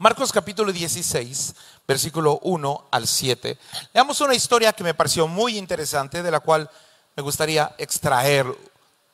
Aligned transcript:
Marcos 0.00 0.30
capítulo 0.30 0.70
16, 0.70 1.56
versículo 1.88 2.38
1 2.44 2.86
al 2.92 3.08
7. 3.08 3.58
Leamos 3.92 4.20
una 4.20 4.36
historia 4.36 4.72
que 4.72 4.84
me 4.84 4.94
pareció 4.94 5.26
muy 5.26 5.58
interesante, 5.58 6.22
de 6.22 6.30
la 6.30 6.38
cual 6.38 6.70
me 7.16 7.22
gustaría 7.24 7.74
extraer 7.78 8.46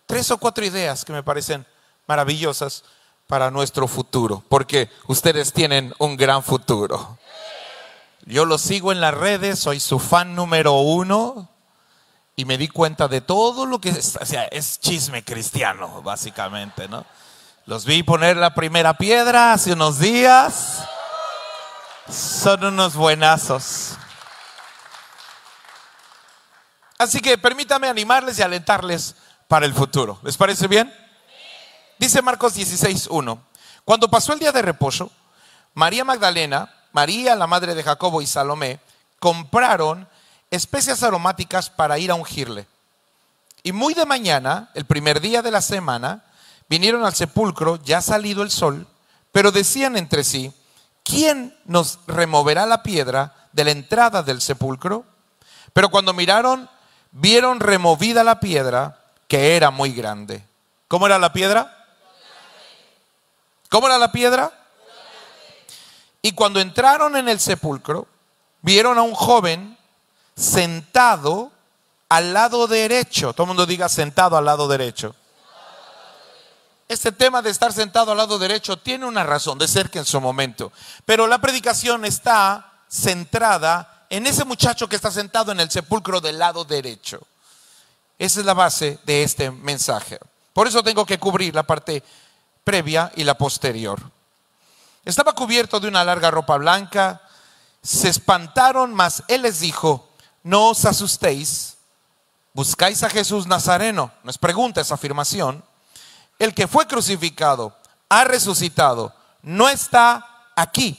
tres 0.05 0.31
o 0.31 0.37
cuatro 0.37 0.63
ideas 0.63 1.07
que 1.07 1.15
me 1.15 1.23
parecen 1.23 1.65
maravillosas 2.07 2.85
para 3.27 3.51
nuestro 3.51 3.89
futuro, 3.89 4.45
porque 4.51 4.91
ustedes 5.07 5.55
tienen 5.55 5.95
un 5.99 6.19
gran 6.19 6.43
futuro. 6.43 7.19
Yo 8.27 8.45
los 8.45 8.61
sigo 8.61 8.93
en 8.93 9.01
las 9.01 9.15
redes, 9.15 9.59
soy 9.59 9.81
su 9.81 9.99
fan 9.99 10.35
número 10.35 10.75
uno 10.75 11.49
y 12.37 12.45
me 12.45 12.59
di 12.59 12.69
cuenta 12.69 13.09
de 13.09 13.23
todo 13.23 13.65
lo 13.65 13.81
que 13.81 13.89
es, 13.89 14.19
es 14.51 14.81
chisme 14.81 15.25
cristiano, 15.25 16.03
básicamente, 16.03 16.89
¿no? 16.89 17.07
Los 17.67 17.87
vi 17.87 18.03
poner 18.03 18.37
la 18.37 18.53
primera 18.53 18.93
piedra 18.99 19.55
hace 19.55 19.73
unos 19.73 19.99
días. 19.99 20.85
Son 22.11 22.63
unos 22.63 22.95
buenazos. 22.95 23.97
Así 26.99 27.21
que 27.21 27.39
permítame 27.39 27.89
animarles 27.89 28.39
y 28.39 28.43
alentarles 28.43 29.15
para 29.49 29.65
el 29.65 29.73
futuro. 29.73 30.21
¿Les 30.23 30.37
parece 30.37 30.69
bien? 30.69 30.93
Dice 31.99 32.21
Marcos 32.21 32.55
16.1. 32.55 33.41
Cuando 33.87 34.11
pasó 34.11 34.35
el 34.35 34.41
día 34.41 34.53
de 34.53 34.61
reposo, 34.61 35.11
María 35.73 36.05
Magdalena, 36.05 36.71
María, 36.93 37.35
la 37.35 37.47
madre 37.47 37.75
de 37.75 37.83
Jacobo 37.83 38.21
y 38.21 38.27
Salomé, 38.27 38.79
compraron 39.19 40.07
especias 40.51 41.03
aromáticas 41.03 41.71
para 41.71 41.99
ir 41.99 42.11
a 42.11 42.15
ungirle. 42.15 42.67
Y 43.63 43.73
muy 43.73 43.95
de 43.95 44.05
mañana, 44.05 44.71
el 44.75 44.85
primer 44.85 45.23
día 45.23 45.41
de 45.41 45.51
la 45.51 45.63
semana, 45.63 46.24
vinieron 46.69 47.05
al 47.05 47.15
sepulcro, 47.15 47.77
ya 47.83 48.01
salido 48.01 48.43
el 48.43 48.51
sol, 48.51 48.87
pero 49.33 49.53
decían 49.53 49.97
entre 49.97 50.25
sí, 50.25 50.53
¿quién 51.03 51.57
nos 51.65 51.99
removerá 52.07 52.67
la 52.67 52.83
piedra 52.83 53.35
de 53.53 53.65
la 53.65 53.71
entrada 53.71 54.23
del 54.23 54.41
sepulcro? 54.41 55.05
Pero 55.73 55.91
cuando 55.91 56.13
miraron, 56.15 56.69
vieron 57.11 57.61
removida 57.61 58.25
la 58.25 58.41
piedra, 58.41 59.01
que 59.29 59.57
era 59.57 59.71
muy 59.71 59.93
grande. 59.93 60.45
¿Cómo 60.89 61.07
era 61.07 61.19
la 61.19 61.33
piedra? 61.33 61.87
¿Cómo 63.69 63.87
era 63.87 63.99
la 63.99 64.13
piedra? 64.13 64.53
Y 66.23 66.33
cuando 66.33 66.61
entraron 66.61 67.17
en 67.17 67.29
el 67.29 67.41
sepulcro, 67.41 68.07
vieron 68.63 68.99
a 68.99 69.03
un 69.03 69.15
joven 69.15 69.77
sentado 70.37 71.51
al 72.09 72.33
lado 72.33 72.67
derecho. 72.67 73.33
Todo 73.33 73.45
el 73.45 73.49
mundo 73.49 73.67
diga 73.67 73.89
sentado 73.89 74.37
al 74.37 74.45
lado 74.45 74.69
derecho. 74.69 75.15
Este 76.89 77.13
tema 77.13 77.41
de 77.41 77.51
estar 77.51 77.73
sentado 77.73 78.13
al 78.13 78.19
lado 78.19 78.39
derecho 78.39 78.77
tiene 78.77 79.07
una 79.07 79.25
razón 79.25 79.59
de 79.59 79.69
ser 79.69 79.89
que 79.91 79.99
en 79.99 80.05
su 80.05 80.21
momento. 80.21 80.71
Pero 81.07 81.27
la 81.27 81.41
predicación 81.41 82.05
está 82.05 82.73
centrada 82.89 84.07
en 84.11 84.27
ese 84.27 84.45
muchacho 84.45 84.89
que 84.89 84.97
está 84.97 85.11
sentado 85.11 85.51
en 85.51 85.61
el 85.61 85.71
sepulcro 85.71 86.21
del 86.21 86.39
lado 86.39 86.65
derecho. 86.65 87.27
Esa 88.19 88.41
es 88.41 88.47
la 88.47 88.55
base 88.55 88.99
de 89.05 89.23
este 89.23 89.51
mensaje. 89.51 90.19
Por 90.53 90.69
eso 90.69 90.83
tengo 90.83 91.07
que 91.07 91.19
cubrir 91.19 91.55
la 91.55 91.63
parte 91.63 92.03
previa 92.63 93.11
y 93.17 93.25
la 93.25 93.37
posterior. 93.37 94.01
Estaba 95.05 95.33
cubierto 95.33 95.81
de 95.81 95.89
una 95.89 96.05
larga 96.05 96.31
ropa 96.31 96.59
blanca. 96.59 97.23
Se 97.83 98.09
espantaron, 98.11 98.95
mas 98.95 99.23
él 99.29 99.43
les 99.43 99.61
dijo, 99.61 100.11
no 100.43 100.69
os 100.69 100.85
asustéis. 100.85 101.77
Buscáis 102.53 103.03
a 103.03 103.11
Jesús 103.11 103.47
Nazareno. 103.47 104.13
No 104.23 104.31
es 104.31 104.39
pregunta 104.39 104.83
esa 104.83 104.95
afirmación 104.95 105.65
el 106.45 106.55
que 106.55 106.69
fue 106.69 106.87
crucificado, 106.87 107.75
ha 108.09 108.25
resucitado, 108.25 109.13
no 109.43 109.69
está 109.69 110.49
aquí. 110.55 110.97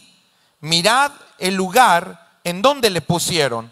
Mirad 0.59 1.11
el 1.37 1.55
lugar 1.55 2.39
en 2.43 2.61
donde 2.61 2.89
le 2.89 3.01
pusieron. 3.01 3.71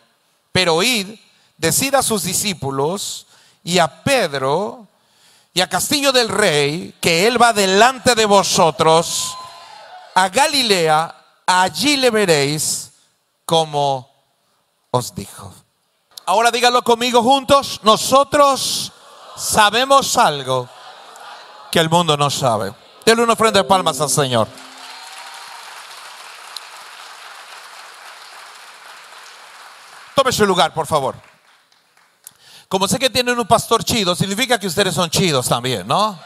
Pero 0.51 0.83
id, 0.83 1.19
decid 1.57 1.95
a 1.95 2.03
sus 2.03 2.23
discípulos 2.23 3.27
y 3.63 3.79
a 3.79 4.03
Pedro 4.03 4.87
y 5.53 5.61
a 5.61 5.69
Castillo 5.69 6.11
del 6.11 6.29
Rey 6.29 6.93
que 6.99 7.27
él 7.27 7.41
va 7.41 7.53
delante 7.53 8.15
de 8.15 8.25
vosotros 8.25 9.35
a 10.15 10.29
Galilea, 10.29 11.15
allí 11.45 11.97
le 11.97 12.09
veréis 12.09 12.91
como 13.45 14.09
os 14.91 15.13
dijo. 15.15 15.53
Ahora 16.25 16.51
díganlo 16.51 16.83
conmigo 16.83 17.21
juntos, 17.21 17.79
nosotros 17.83 18.91
sabemos 19.35 20.17
algo 20.17 20.69
que 21.73 21.79
el 21.79 21.89
mundo 21.89 22.15
no 22.15 22.29
sabe. 22.29 22.71
Denle 23.03 23.23
una 23.23 23.33
ofrenda 23.33 23.59
de 23.59 23.67
palmas 23.67 23.99
al 23.99 24.07
Señor. 24.07 24.47
Tome 30.13 30.31
su 30.31 30.45
lugar, 30.45 30.71
por 30.71 30.85
favor. 30.85 31.15
Como 32.67 32.87
sé 32.87 32.99
que 32.99 33.09
tienen 33.09 33.39
un 33.39 33.47
pastor 33.47 33.83
chido, 33.83 34.13
significa 34.15 34.59
que 34.59 34.67
ustedes 34.67 34.93
son 34.93 35.09
chidos 35.09 35.49
también, 35.49 35.87
¿no? 35.87 36.19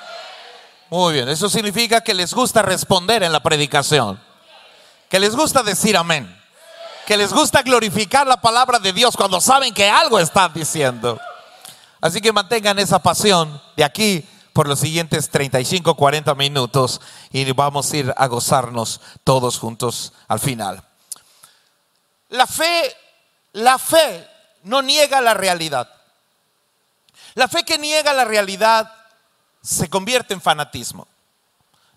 Muy 0.89 1.13
bien, 1.13 1.29
eso 1.29 1.47
significa 1.47 2.01
que 2.01 2.13
les 2.13 2.33
gusta 2.33 2.61
responder 2.61 3.23
en 3.23 3.31
la 3.31 3.39
predicación. 3.39 4.21
Que 5.09 5.17
les 5.17 5.33
gusta 5.33 5.63
decir 5.63 5.95
amén. 5.95 6.27
Que 7.05 7.15
les 7.15 7.31
gusta 7.31 7.61
glorificar 7.61 8.27
la 8.27 8.41
palabra 8.41 8.79
de 8.79 8.91
Dios 8.91 9.15
cuando 9.15 9.39
saben 9.39 9.73
que 9.73 9.89
algo 9.89 10.19
están 10.19 10.51
diciendo. 10.51 11.17
Así 12.01 12.19
que 12.19 12.33
mantengan 12.33 12.77
esa 12.79 12.99
pasión 12.99 13.61
de 13.77 13.85
aquí 13.85 14.27
por 14.57 14.68
los 14.68 14.79
siguientes 14.79 15.29
35, 15.29 15.94
40 15.94 16.34
minutos 16.34 17.00
y 17.31 17.51
vamos 17.51 17.91
a 17.91 17.97
ir 17.97 18.13
a 18.18 18.25
gozarnos 18.25 19.01
todos 19.23 19.59
juntos 19.59 20.13
al 20.28 20.40
final. 20.40 20.84
La 22.29 22.47
fe, 22.47 22.91
la 23.53 23.78
fe 23.78 24.28
no 24.63 24.81
niega 24.81 25.22
la 25.22 25.35
realidad. 25.35 25.88
La 27.35 27.47
fe 27.47 27.63
que 27.66 27.78
niega 27.78 28.13
la 28.13 28.25
realidad 28.25 28.91
se 29.62 29.91
convierte 29.91 30.34
en 30.34 30.41
fanatismo. 30.41 31.07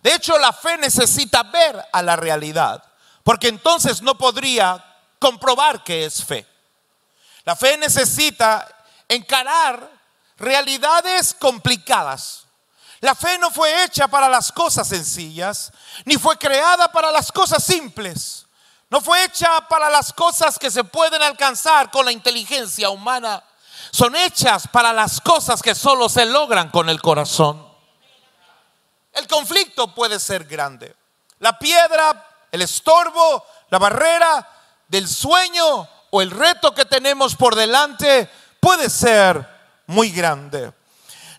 De 0.03 0.15
hecho, 0.15 0.38
la 0.38 0.53
fe 0.53 0.77
necesita 0.77 1.44
ver 1.44 1.82
a 1.91 2.03
la 2.03 2.16
realidad, 2.16 2.84
porque 3.25 3.48
entonces 3.48 4.03
no 4.03 4.19
podría 4.19 4.84
comprobar 5.19 5.82
que 5.82 6.04
es 6.04 6.22
fe. 6.22 6.47
La 7.47 7.56
fe 7.56 7.78
necesita 7.78 8.69
encarar 9.09 9.91
realidades 10.37 11.32
complicadas. 11.32 12.49
La 13.00 13.14
fe 13.14 13.38
no 13.38 13.50
fue 13.50 13.84
hecha 13.84 14.08
para 14.08 14.28
las 14.28 14.52
cosas 14.52 14.86
sencillas, 14.86 15.72
ni 16.04 16.16
fue 16.16 16.36
creada 16.36 16.92
para 16.92 17.10
las 17.10 17.32
cosas 17.32 17.64
simples. 17.64 18.46
No 18.90 19.00
fue 19.00 19.24
hecha 19.24 19.66
para 19.68 19.88
las 19.88 20.12
cosas 20.12 20.58
que 20.58 20.70
se 20.70 20.84
pueden 20.84 21.22
alcanzar 21.22 21.90
con 21.90 22.04
la 22.04 22.12
inteligencia 22.12 22.90
humana. 22.90 23.42
Son 23.90 24.14
hechas 24.14 24.68
para 24.68 24.92
las 24.92 25.20
cosas 25.20 25.62
que 25.62 25.74
solo 25.74 26.08
se 26.08 26.26
logran 26.26 26.70
con 26.70 26.90
el 26.90 27.00
corazón. 27.00 27.66
El 29.12 29.26
conflicto 29.26 29.94
puede 29.94 30.20
ser 30.20 30.44
grande. 30.44 30.94
La 31.38 31.58
piedra, 31.58 32.26
el 32.52 32.62
estorbo, 32.62 33.46
la 33.70 33.78
barrera 33.78 34.46
del 34.88 35.08
sueño 35.08 35.88
o 36.10 36.20
el 36.20 36.30
reto 36.30 36.74
que 36.74 36.84
tenemos 36.84 37.34
por 37.34 37.54
delante 37.54 38.28
puede 38.60 38.90
ser 38.90 39.48
muy 39.86 40.10
grande. 40.10 40.72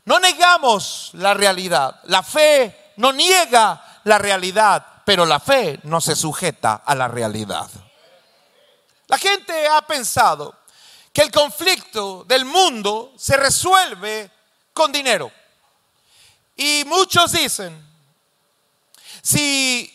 No 0.06 0.20
negamos 0.20 1.12
la 1.14 1.34
realidad. 1.34 2.00
La 2.06 2.24
fe 2.24 2.94
no 2.98 3.12
niega 3.12 4.00
la 4.04 4.18
realidad, 4.18 4.86
pero 5.06 5.26
la 5.26 5.40
fe 5.40 5.80
no 5.84 6.02
se 6.02 6.16
sujeta 6.16 6.82
a 6.86 6.96
la 6.96 7.08
realidad. 7.08 7.70
La 9.08 9.18
gente 9.18 9.68
ha 9.68 9.82
pensado 9.86 10.56
que 11.14 11.22
el 11.22 11.32
conflicto 11.32 12.24
del 12.24 12.46
mundo 12.46 13.14
se 13.18 13.38
resuelve 13.38 14.32
con 14.74 14.92
dinero. 14.92 15.32
Y 16.56 16.84
muchos 16.86 17.34
dicen, 17.34 17.86
si 19.22 19.92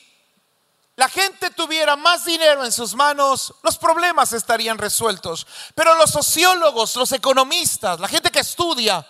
la 0.96 1.08
gente 1.08 1.50
tuviera 1.50 1.96
más 1.96 2.24
dinero 2.24 2.64
en 2.64 2.72
sus 2.72 2.94
manos, 2.94 3.54
los 3.62 3.78
problemas 3.78 4.32
estarían 4.32 4.78
resueltos. 4.78 5.46
Pero 5.74 5.94
los 5.94 6.10
sociólogos, 6.10 6.96
los 6.96 7.12
economistas, 7.12 8.00
la 8.00 8.08
gente 8.08 8.30
que 8.30 8.40
estudia, 8.40 9.06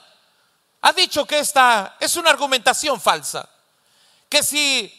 ha 0.87 0.93
dicho 0.93 1.27
que 1.27 1.41
esta 1.41 1.97
es 1.99 2.15
una 2.15 2.31
argumentación 2.31 3.01
falsa. 3.01 3.49
Que 4.29 4.41
si 4.45 4.93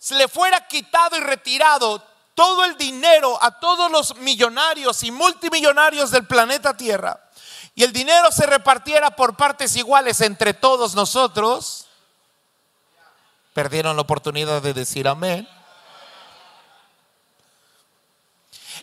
se 0.00 0.16
le 0.16 0.26
fuera 0.26 0.66
quitado 0.66 1.16
y 1.16 1.20
retirado 1.20 2.02
todo 2.34 2.64
el 2.64 2.76
dinero 2.76 3.38
a 3.40 3.60
todos 3.60 3.88
los 3.88 4.16
millonarios 4.16 5.04
y 5.04 5.12
multimillonarios 5.12 6.10
del 6.10 6.26
planeta 6.26 6.76
Tierra 6.76 7.20
y 7.76 7.84
el 7.84 7.92
dinero 7.92 8.32
se 8.32 8.46
repartiera 8.46 9.14
por 9.14 9.36
partes 9.36 9.76
iguales 9.76 10.20
entre 10.22 10.54
todos 10.54 10.96
nosotros, 10.96 11.86
perdieron 13.54 13.94
la 13.94 14.02
oportunidad 14.02 14.60
de 14.60 14.74
decir 14.74 15.06
amén. 15.06 15.48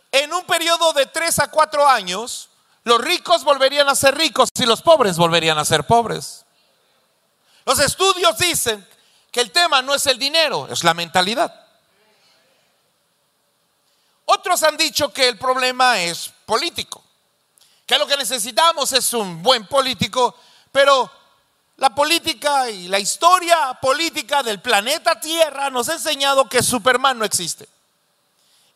En 0.09 0.31
un 0.31 0.45
periodo 0.45 0.93
de 0.93 1.05
tres 1.05 1.37
a 1.39 1.51
cuatro 1.51 1.85
años, 1.85 2.47
los 2.83 2.99
ricos 3.01 3.43
volverían 3.43 3.87
a 3.87 3.95
ser 3.95 4.15
ricos 4.15 4.49
y 4.55 4.65
los 4.65 4.81
pobres 4.81 5.17
volverían 5.17 5.57
a 5.57 5.65
ser 5.65 5.85
pobres. 5.85 6.45
Los 7.65 7.79
estudios 7.79 8.37
dicen 8.37 8.85
que 9.31 9.39
el 9.39 9.51
tema 9.51 9.81
no 9.81 9.95
es 9.95 10.05
el 10.07 10.19
dinero, 10.19 10.67
es 10.69 10.83
la 10.83 10.93
mentalidad. 10.93 11.61
Otros 14.25 14.63
han 14.63 14.77
dicho 14.77 15.13
que 15.13 15.27
el 15.27 15.37
problema 15.37 15.99
es 15.99 16.31
político, 16.45 17.03
que 17.85 17.97
lo 17.97 18.07
que 18.07 18.17
necesitamos 18.17 18.91
es 18.91 19.13
un 19.13 19.41
buen 19.41 19.65
político, 19.67 20.35
pero 20.71 21.09
la 21.77 21.93
política 21.95 22.69
y 22.69 22.87
la 22.87 22.99
historia 22.99 23.77
política 23.81 24.43
del 24.43 24.61
planeta 24.61 25.19
Tierra 25.19 25.69
nos 25.69 25.89
ha 25.89 25.93
enseñado 25.93 26.49
que 26.49 26.61
Superman 26.61 27.17
no 27.17 27.25
existe 27.25 27.67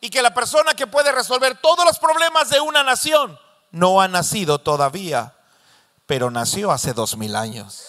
y 0.00 0.10
que 0.10 0.22
la 0.22 0.32
persona 0.32 0.74
que 0.74 0.86
puede 0.86 1.12
resolver 1.12 1.58
todos 1.58 1.84
los 1.84 1.98
problemas 1.98 2.50
de 2.50 2.60
una 2.60 2.82
nación 2.82 3.38
no 3.70 4.00
ha 4.00 4.08
nacido 4.08 4.58
todavía, 4.58 5.34
pero 6.06 6.30
nació 6.30 6.70
hace 6.70 6.92
dos 6.92 7.16
mil 7.16 7.36
años. 7.36 7.84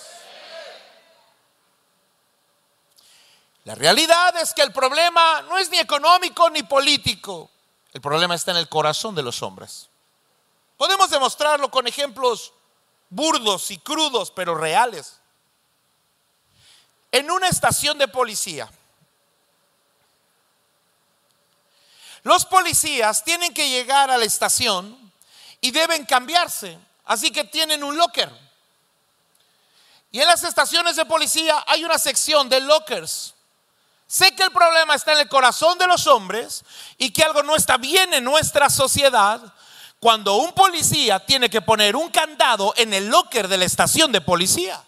La 3.65 3.75
realidad 3.75 4.35
es 4.37 4.53
que 4.53 4.61
el 4.61 4.73
problema 4.73 5.43
no 5.43 5.57
es 5.57 5.69
ni 5.69 5.77
económico 5.77 6.49
ni 6.49 6.63
político. 6.63 7.51
El 7.93 8.01
problema 8.01 8.35
está 8.35 8.51
en 8.51 8.57
el 8.57 8.69
corazón 8.69 9.15
de 9.15 9.23
los 9.23 9.43
hombres. 9.43 9.89
Podemos 10.77 11.09
demostrarlo 11.09 11.69
con 11.69 11.87
ejemplos 11.87 12.53
burdos 13.09 13.69
y 13.71 13.77
crudos, 13.77 14.31
pero 14.31 14.55
reales. 14.55 15.19
En 17.11 17.29
una 17.29 17.47
estación 17.47 17.97
de 17.97 18.07
policía, 18.07 18.71
los 22.23 22.45
policías 22.45 23.23
tienen 23.23 23.53
que 23.53 23.69
llegar 23.69 24.09
a 24.11 24.17
la 24.17 24.25
estación 24.25 25.08
y 25.61 25.71
deben 25.71 26.05
cambiarse, 26.05 26.77
así 27.05 27.31
que 27.31 27.43
tienen 27.43 27.83
un 27.83 27.97
locker. 27.97 28.29
Y 30.11 30.19
en 30.19 30.27
las 30.27 30.43
estaciones 30.43 30.95
de 30.95 31.05
policía 31.05 31.63
hay 31.67 31.83
una 31.83 31.97
sección 31.97 32.49
de 32.49 32.59
lockers 32.61 33.35
Sé 34.09 34.33
que 34.33 34.41
el 34.41 34.51
problema 34.51 34.95
está 34.95 35.13
en 35.13 35.19
el 35.19 35.29
corazón 35.29 35.77
de 35.77 35.85
los 35.85 36.07
hombres 36.07 36.65
y 36.97 37.11
que 37.11 37.21
algo 37.21 37.43
no 37.43 37.55
está 37.55 37.77
bien 37.77 38.11
en 38.11 38.23
nuestra 38.23 38.67
sociedad 38.67 39.39
cuando 39.99 40.33
un 40.37 40.51
policía 40.53 41.23
tiene 41.23 41.47
que 41.47 41.61
poner 41.61 41.95
un 41.95 42.09
candado 42.09 42.73
en 42.75 42.91
el 42.95 43.07
locker 43.07 43.47
de 43.47 43.59
la 43.59 43.65
estación 43.65 44.11
de 44.11 44.19
policía. 44.19 44.83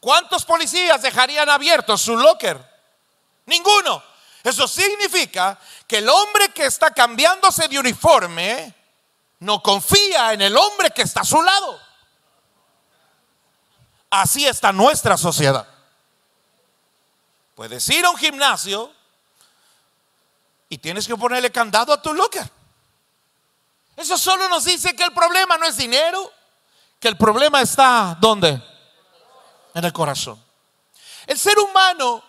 ¿Cuántos 0.00 0.46
policías 0.46 1.02
dejarían 1.02 1.50
abierto 1.50 1.98
su 1.98 2.16
locker? 2.16 2.58
Ninguno. 3.48 4.02
Eso 4.44 4.68
significa 4.68 5.58
que 5.86 5.98
el 5.98 6.08
hombre 6.08 6.50
que 6.50 6.66
está 6.66 6.90
cambiándose 6.90 7.66
de 7.66 7.78
uniforme 7.78 8.74
no 9.40 9.62
confía 9.62 10.34
en 10.34 10.42
el 10.42 10.56
hombre 10.56 10.90
que 10.90 11.02
está 11.02 11.22
a 11.22 11.24
su 11.24 11.42
lado. 11.42 11.80
Así 14.10 14.46
está 14.46 14.70
nuestra 14.70 15.16
sociedad. 15.16 15.66
Puedes 17.54 17.88
ir 17.88 18.04
a 18.04 18.10
un 18.10 18.18
gimnasio 18.18 18.92
y 20.68 20.78
tienes 20.78 21.06
que 21.06 21.16
ponerle 21.16 21.50
candado 21.50 21.92
a 21.92 22.00
tu 22.00 22.12
locker. 22.12 22.48
Eso 23.96 24.16
solo 24.18 24.48
nos 24.48 24.64
dice 24.64 24.94
que 24.94 25.04
el 25.04 25.12
problema 25.12 25.56
no 25.56 25.66
es 25.66 25.76
dinero, 25.76 26.30
que 27.00 27.08
el 27.08 27.16
problema 27.16 27.62
está 27.62 28.16
¿dónde? 28.20 28.62
En 29.74 29.84
el 29.84 29.92
corazón. 29.92 30.42
El 31.26 31.38
ser 31.38 31.58
humano 31.58 32.27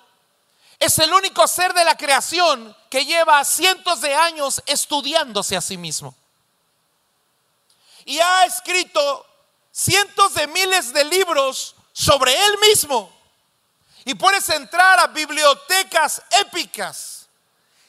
es 0.79 0.97
el 0.99 1.11
único 1.11 1.45
ser 1.47 1.73
de 1.73 1.83
la 1.83 1.97
creación 1.97 2.75
que 2.89 3.05
lleva 3.05 3.43
cientos 3.43 3.99
de 3.99 4.15
años 4.15 4.63
estudiándose 4.65 5.57
a 5.57 5.61
sí 5.61 5.77
mismo. 5.77 6.15
Y 8.05 8.19
ha 8.19 8.45
escrito 8.45 9.25
cientos 9.71 10.33
de 10.33 10.47
miles 10.47 10.93
de 10.93 11.03
libros 11.03 11.75
sobre 11.91 12.33
él 12.33 12.57
mismo. 12.61 13.11
Y 14.05 14.15
puedes 14.15 14.47
entrar 14.49 14.99
a 14.99 15.07
bibliotecas 15.07 16.21
épicas, 16.41 17.27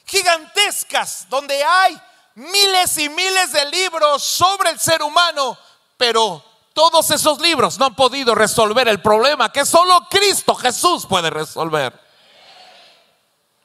gigantescas, 0.05 1.27
donde 1.29 1.63
hay 1.63 1.99
miles 2.35 2.97
y 2.97 3.07
miles 3.07 3.53
de 3.53 3.65
libros 3.71 4.21
sobre 4.21 4.69
el 4.69 4.79
ser 4.79 5.01
humano, 5.01 5.57
pero 5.95 6.43
todos 6.73 7.09
esos 7.11 7.39
libros 7.39 7.79
no 7.79 7.85
han 7.85 7.95
podido 7.95 8.35
resolver 8.35 8.87
el 8.89 9.01
problema 9.01 9.51
que 9.51 9.65
solo 9.65 10.07
Cristo 10.09 10.55
Jesús 10.55 11.05
puede 11.05 11.29
resolver. 11.29 12.10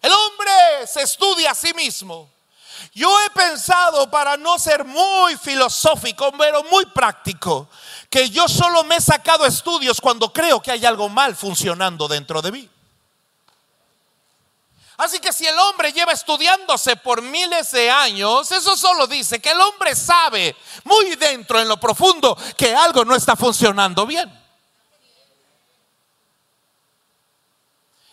El 0.07 0.13
hombre 0.13 0.87
se 0.87 1.03
estudia 1.03 1.51
a 1.51 1.55
sí 1.57 1.75
mismo. 1.75 2.31
Yo 2.95 3.09
he 3.23 3.31
pensado, 3.31 4.09
para 4.09 4.37
no 4.37 4.57
ser 4.57 4.85
muy 4.85 5.37
filosófico, 5.37 6.31
pero 6.39 6.63
muy 6.63 6.87
práctico, 6.87 7.69
que 8.09 8.31
yo 8.31 8.47
solo 8.47 8.85
me 8.85 8.99
he 8.99 9.01
sacado 9.01 9.45
estudios 9.45 10.01
cuando 10.01 10.33
creo 10.33 10.63
que 10.63 10.71
hay 10.71 10.87
algo 10.87 11.09
mal 11.09 11.35
funcionando 11.35 12.07
dentro 12.07 12.41
de 12.41 12.53
mí. 12.53 12.71
Así 14.97 15.19
que 15.19 15.33
si 15.33 15.45
el 15.45 15.59
hombre 15.59 15.93
lleva 15.93 16.13
estudiándose 16.13 16.95
por 16.95 17.21
miles 17.21 17.73
de 17.73 17.91
años, 17.91 18.53
eso 18.53 18.77
solo 18.77 19.09
dice 19.09 19.41
que 19.41 19.51
el 19.51 19.61
hombre 19.61 19.97
sabe 19.97 20.55
muy 20.85 21.17
dentro, 21.17 21.61
en 21.61 21.67
lo 21.67 21.81
profundo, 21.81 22.39
que 22.57 22.73
algo 22.73 23.05
no 23.05 23.17
está 23.17 23.35
funcionando 23.35 24.07
bien. 24.07 24.33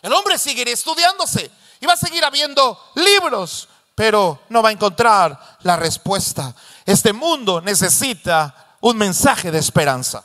El 0.01 0.11
hombre 0.11 0.39
seguirá 0.39 0.71
estudiándose 0.71 1.51
y 1.83 1.85
va 1.85 1.93
a 1.93 1.97
seguir 1.97 2.23
habiendo 2.23 2.79
libros, 2.95 3.67
pero 3.93 4.43
no 4.47 4.63
va 4.63 4.69
a 4.69 4.71
encontrar 4.71 5.57
la 5.63 5.75
respuesta. 5.75 6.55
Este 6.85 7.11
mundo 7.11 7.59
necesita 7.59 8.55
un 8.79 8.95
mensaje 8.95 9.51
de 9.51 9.59
esperanza. 9.59 10.23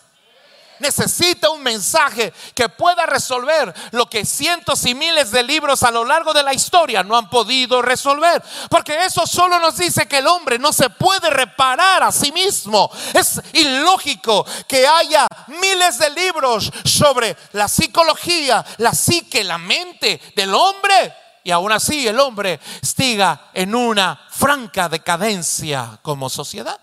Necesita 0.78 1.50
un 1.50 1.60
mensaje 1.64 2.32
que 2.55 2.69
pueda 2.69 3.06
resolver 3.06 3.75
lo 3.90 4.08
que 4.08 4.25
cientos 4.25 4.87
y 4.87 4.94
miles 4.94 5.32
de 5.32 5.43
libros 5.43 5.82
a 5.82 5.90
lo 5.90 6.05
largo 6.05 6.32
de 6.32 6.44
la 6.44 6.55
historia 6.55 7.02
no 7.02 7.16
han 7.16 7.28
podido 7.28 7.82
resolver. 7.82 8.40
Porque 8.70 9.04
eso 9.04 9.26
solo 9.26 9.58
nos 9.58 9.78
dice 9.78 10.06
que 10.06 10.19
el 10.19 10.28
hombre 10.28 10.61
no 10.61 10.72
se 10.72 10.90
puede 10.90 11.28
reparar 11.28 12.04
a 12.04 12.12
sí 12.12 12.31
mismo. 12.31 12.88
Es 13.14 13.43
ilógico 13.52 14.46
que 14.69 14.87
haya 14.87 15.26
miles 15.49 15.99
de 15.99 16.11
libros 16.11 16.70
sobre 16.84 17.37
la 17.50 17.66
psicología, 17.66 18.64
la 18.76 18.93
psique, 18.93 19.43
la 19.43 19.58
mente 19.58 20.20
del 20.37 20.54
hombre 20.54 21.12
y 21.48 21.50
aún 21.50 21.72
así 21.72 22.06
el 22.06 22.20
hombre 22.20 22.60
estiga 22.82 23.48
en 23.54 23.74
una 23.74 24.20
franca 24.28 24.86
decadencia 24.86 25.98
como 26.02 26.28
sociedad. 26.28 26.78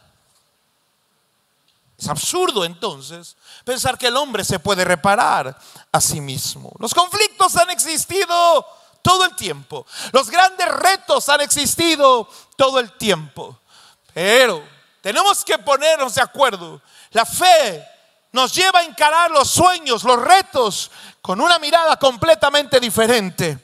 Es 1.96 2.08
absurdo 2.08 2.66
entonces 2.66 3.38
pensar 3.64 3.96
que 3.96 4.08
el 4.08 4.18
hombre 4.18 4.44
se 4.44 4.58
puede 4.58 4.84
reparar 4.84 5.56
a 5.92 6.02
sí 6.02 6.20
mismo. 6.20 6.72
Los 6.80 6.96
conflictos 6.96 7.56
han 7.58 7.70
existido 7.70 8.66
todo 9.04 9.26
el 9.26 9.36
tiempo. 9.36 9.86
Los 10.12 10.32
grandes 10.32 10.68
retos 10.68 11.30
han 11.30 11.42
existido 11.42 12.28
todo 12.56 12.80
el 12.80 12.92
tiempo. 12.94 13.60
Pero 14.16 14.64
tenemos 15.00 15.46
que 15.46 15.60
ponernos 15.60 16.16
de 16.16 16.24
acuerdo. 16.24 16.82
La 17.12 17.24
fe 17.24 17.88
nos 18.32 18.52
lleva 18.52 18.80
a 18.80 18.84
encarar 18.84 19.30
los 19.30 19.48
sueños, 19.48 20.04
los 20.04 20.20
retos, 20.20 20.90
con 21.22 21.40
una 21.40 21.60
mirada 21.60 21.98
completamente 22.00 22.80
diferente. 22.80 23.60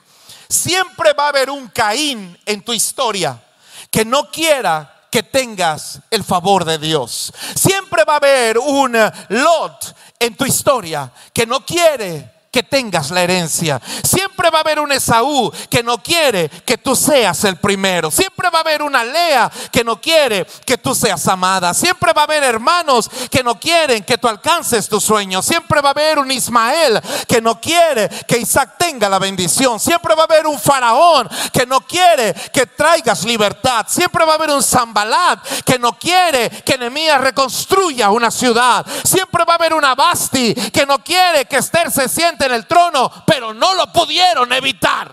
Siempre 0.52 1.14
va 1.14 1.26
a 1.26 1.30
haber 1.30 1.50
un 1.50 1.70
Caín 1.70 2.38
en 2.46 2.62
tu 2.62 2.74
historia 2.74 3.42
que 3.90 4.04
no 4.04 4.30
quiera 4.30 5.08
que 5.10 5.24
tengas 5.24 6.00
el 6.10 6.24
favor 6.24 6.66
de 6.66 6.78
Dios. 6.78 7.34
Siempre 7.56 8.04
va 8.04 8.14
a 8.14 8.18
haber 8.18 8.58
un 8.58 8.98
Lot 9.30 9.96
en 10.20 10.36
tu 10.36 10.46
historia 10.46 11.12
que 11.34 11.46
no 11.46 11.66
quiere 11.66 12.41
que 12.52 12.64
tengas 12.64 13.12
la 13.12 13.24
herencia. 13.24 13.82
Siempre 14.04 14.50
va 14.50 14.58
a 14.58 14.62
haber 14.62 14.80
un 14.82 14.92
Esaú 14.92 15.52
que 15.70 15.82
no 15.82 16.04
quiere 16.04 16.50
que 16.50 16.78
tú 16.78 16.98
seas 16.98 17.46
el 17.46 17.56
primero. 17.56 18.12
Siempre 18.12 18.50
va 18.50 18.60
a 18.60 18.62
haber 18.62 18.82
una 18.82 19.06
Lea 19.06 19.50
que 19.72 19.86
no 19.86 20.02
quiere 20.02 20.46
que 20.66 20.78
tú 20.78 20.94
seas 20.94 21.26
amada. 21.30 21.74
Siempre 21.74 22.12
va 22.12 22.22
a 22.22 22.26
haber 22.26 22.44
hermanos 22.44 23.10
que 23.30 23.42
no 23.42 23.58
quieren 23.58 24.04
que 24.04 24.18
tú 24.18 24.28
alcances 24.28 24.90
tus 24.90 25.04
sueños. 25.04 25.46
Siempre 25.46 25.80
va 25.80 25.90
a 25.90 25.92
haber 25.92 26.20
un 26.20 26.30
Ismael 26.30 27.00
que 27.26 27.42
no 27.42 27.62
quiere 27.62 28.10
que 28.28 28.40
Isaac 28.40 28.76
tenga 28.78 29.08
la 29.08 29.20
bendición. 29.20 29.80
Siempre 29.80 30.14
va 30.14 30.24
a 30.24 30.26
haber 30.26 30.46
un 30.46 30.60
Faraón 30.60 31.30
que 31.54 31.66
no 31.66 31.80
quiere 31.82 32.34
que 32.52 32.66
traigas 32.66 33.24
libertad. 33.24 33.86
Siempre 33.88 34.26
va 34.26 34.34
a 34.34 34.36
haber 34.36 34.50
un 34.50 34.62
Zambalat 34.62 35.40
que 35.64 35.80
no 35.80 35.98
quiere 35.98 36.50
que 36.50 36.78
Nehemías 36.78 37.22
reconstruya 37.22 38.10
una 38.10 38.30
ciudad. 38.30 38.86
Siempre 39.06 39.46
va 39.46 39.54
a 39.54 39.56
haber 39.56 39.74
una 39.74 39.96
Basti 39.96 40.54
que 40.54 40.86
no 40.86 41.02
quiere 41.02 41.46
que 41.46 41.58
Esther 41.58 41.90
se 41.90 42.10
en 42.42 42.54
el 42.54 42.68
trono, 42.68 43.12
pero 43.26 43.54
no 43.54 43.74
lo 43.76 43.92
pudieron 43.92 44.52
evitar. 44.54 45.12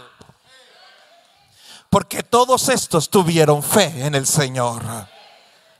Porque 1.90 2.22
todos 2.22 2.68
estos 2.68 3.08
tuvieron 3.08 3.62
fe 3.62 4.04
en 4.04 4.14
el 4.14 4.26
Señor. 4.26 4.82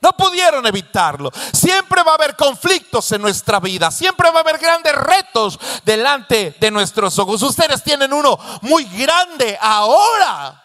No 0.01 0.13
pudieron 0.13 0.65
evitarlo. 0.67 1.31
Siempre 1.53 2.03
va 2.03 2.13
a 2.13 2.15
haber 2.15 2.37
conflictos 2.37 3.11
en 3.13 3.21
nuestra 3.21 3.61
vida. 3.61 3.91
Siempre 3.91 4.31
va 4.31 4.39
a 4.39 4.43
haber 4.43 4.59
grandes 4.59 4.95
retos 4.95 5.59
delante 5.85 6.57
de 6.59 6.71
nuestros 6.71 7.19
ojos. 7.19 7.43
Ustedes 7.43 7.83
tienen 7.83 8.13
uno 8.13 8.39
muy 8.63 8.85
grande 8.85 9.59
ahora. 9.61 10.65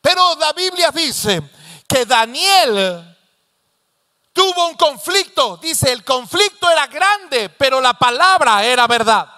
Pero 0.00 0.36
la 0.36 0.52
Biblia 0.52 0.90
dice 0.92 1.42
que 1.88 2.06
Daniel 2.06 3.13
tuvo 4.34 4.68
un 4.68 4.74
conflicto. 4.74 5.56
Dice, 5.56 5.90
el 5.90 6.04
conflicto 6.04 6.68
era 6.68 6.86
grande, 6.88 7.48
pero 7.48 7.80
la 7.80 7.94
palabra 7.94 8.62
era 8.64 8.86
verdad. 8.86 9.30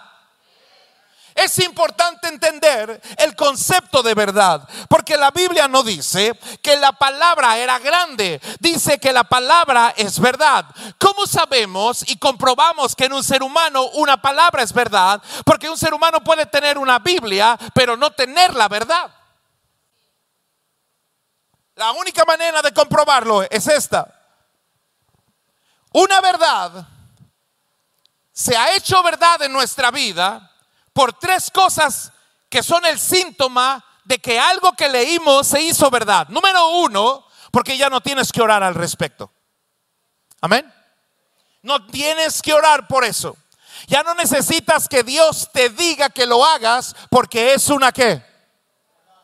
es 1.37 1.59
importante 1.59 2.29
entender 2.29 2.99
el 3.19 3.37
concepto 3.37 4.03
de 4.03 4.15
verdad, 4.15 4.67
porque 4.89 5.19
la 5.19 5.31
Biblia 5.31 5.69
no 5.69 5.83
dice 5.83 6.33
que 6.63 6.77
la 6.77 6.93
palabra 6.93 7.59
era 7.59 7.79
grande, 7.79 8.41
dice 8.59 8.99
que 8.99 9.13
la 9.13 9.25
palabra 9.25 9.93
es 9.99 10.19
verdad. 10.19 10.65
¿Cómo 10.99 11.27
sabemos 11.27 12.09
y 12.09 12.17
comprobamos 12.17 12.97
que 12.97 13.05
en 13.05 13.13
un 13.13 13.23
ser 13.23 13.43
humano 13.43 13.85
una 13.93 14.17
palabra 14.17 14.63
es 14.63 14.73
verdad? 14.73 15.21
Porque 15.45 15.69
un 15.69 15.77
ser 15.77 15.93
humano 15.93 16.25
puede 16.25 16.47
tener 16.47 16.79
una 16.79 16.99
Biblia, 17.01 17.59
pero 17.75 17.99
no 17.99 18.13
tener 18.13 18.55
la 18.55 18.69
verdad. 18.69 19.15
La 21.75 21.93
única 21.93 22.25
manera 22.25 22.63
de 22.63 22.73
comprobarlo 22.73 23.43
es 23.43 23.67
esta. 23.67 24.16
Una 25.97 26.21
verdad 26.21 26.87
se 28.31 28.55
ha 28.55 28.77
hecho 28.77 29.03
verdad 29.03 29.41
en 29.41 29.53
nuestra 29.53 29.91
vida 29.91 30.53
por 30.93 31.15
tres 31.15 31.51
cosas 31.51 32.13
que 32.51 32.63
son 32.63 32.85
el 32.85 33.01
síntoma 33.01 33.83
de 34.05 34.19
que 34.19 34.39
algo 34.39 34.75
que 34.75 34.91
leímos 34.91 35.47
se 35.47 35.63
hizo 35.63 35.89
verdad. 35.89 36.29
Número 36.29 36.69
uno, 36.81 37.27
porque 37.51 37.79
ya 37.79 37.89
no 37.89 38.03
tienes 38.03 38.31
que 38.31 38.43
orar 38.43 38.63
al 38.63 38.75
respecto. 38.75 39.33
Amén. 40.43 40.71
No 41.63 41.87
tienes 41.87 42.43
que 42.43 42.53
orar 42.53 42.87
por 42.87 43.03
eso. 43.03 43.35
Ya 43.87 44.03
no 44.03 44.15
necesitas 44.15 44.91
que 44.91 45.03
Dios 45.03 45.49
te 45.51 45.71
diga 45.71 46.11
que 46.11 46.27
lo 46.27 46.45
hagas 46.45 46.95
porque 47.09 47.55
es 47.55 47.71
una 47.71 47.91
qué. 47.91 48.23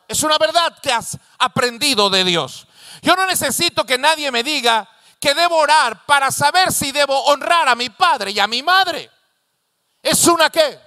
Es 0.07 0.23
una 0.23 0.39
verdad 0.39 0.75
que 0.81 0.91
has 0.91 1.19
aprendido 1.37 2.09
de 2.09 2.23
Dios. 2.23 2.65
Yo 3.03 3.15
no 3.15 3.27
necesito 3.27 3.85
que 3.85 3.99
nadie 3.99 4.31
me 4.31 4.41
diga 4.41 4.89
que 5.23 5.33
debo 5.33 5.55
orar 5.55 6.05
para 6.05 6.33
saber 6.33 6.73
si 6.73 6.91
debo 6.91 7.17
honrar 7.27 7.69
a 7.69 7.75
mi 7.75 7.89
padre 7.89 8.31
y 8.31 8.41
a 8.41 8.45
mi 8.45 8.61
madre. 8.61 9.09
Es 10.01 10.27
una 10.27 10.49
qué. 10.49 10.77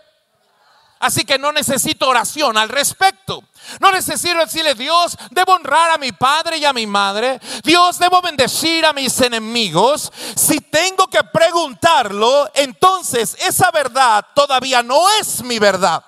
Así 0.98 1.24
que 1.24 1.38
no 1.38 1.52
necesito 1.52 2.06
oración 2.06 2.58
al 2.58 2.68
respecto. 2.68 3.42
No 3.80 3.90
necesito 3.90 4.36
decirle, 4.36 4.74
Dios, 4.74 5.16
debo 5.30 5.54
honrar 5.54 5.92
a 5.92 5.96
mi 5.96 6.12
padre 6.12 6.58
y 6.58 6.66
a 6.66 6.74
mi 6.74 6.86
madre. 6.86 7.40
Dios, 7.64 7.98
debo 7.98 8.20
bendecir 8.20 8.84
a 8.84 8.92
mis 8.92 9.18
enemigos. 9.22 10.12
Si 10.34 10.60
tengo 10.60 11.06
que 11.06 11.24
preguntarlo, 11.24 12.50
entonces 12.54 13.38
esa 13.40 13.70
verdad 13.70 14.22
todavía 14.34 14.82
no 14.82 15.08
es 15.18 15.42
mi 15.44 15.58
verdad. 15.58 16.04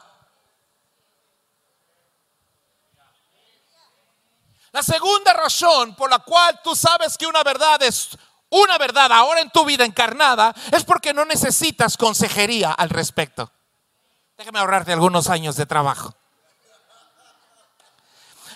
La 4.79 4.83
segunda 4.85 5.33
razón 5.33 5.97
por 5.97 6.09
la 6.09 6.21
cual 6.21 6.61
tú 6.63 6.77
sabes 6.77 7.19
que 7.19 7.27
una 7.27 7.43
verdad 7.43 7.83
es 7.83 8.11
una 8.49 8.79
verdad 8.79 9.11
ahora 9.11 9.41
en 9.41 9.51
tu 9.51 9.65
vida 9.65 9.85
encarnada 9.85 10.55
es 10.71 10.85
porque 10.85 11.13
no 11.13 11.25
necesitas 11.25 11.97
consejería 11.97 12.71
al 12.75 12.89
respecto. 12.89 13.51
Déjame 14.37 14.61
ahorrarte 14.61 14.93
algunos 14.93 15.29
años 15.31 15.57
de 15.57 15.67
trabajo. 15.67 16.15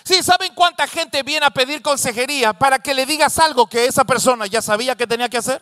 Sí, 0.05 0.23
¿saben 0.23 0.53
cuánta 0.55 0.87
gente 0.87 1.23
viene 1.23 1.45
a 1.45 1.49
pedir 1.49 1.81
consejería 1.81 2.53
para 2.53 2.79
que 2.79 2.93
le 2.93 3.05
digas 3.05 3.37
algo 3.39 3.67
que 3.67 3.85
esa 3.85 4.05
persona 4.05 4.45
ya 4.45 4.61
sabía 4.61 4.95
que 4.95 5.05
tenía 5.05 5.27
que 5.27 5.39
hacer? 5.39 5.61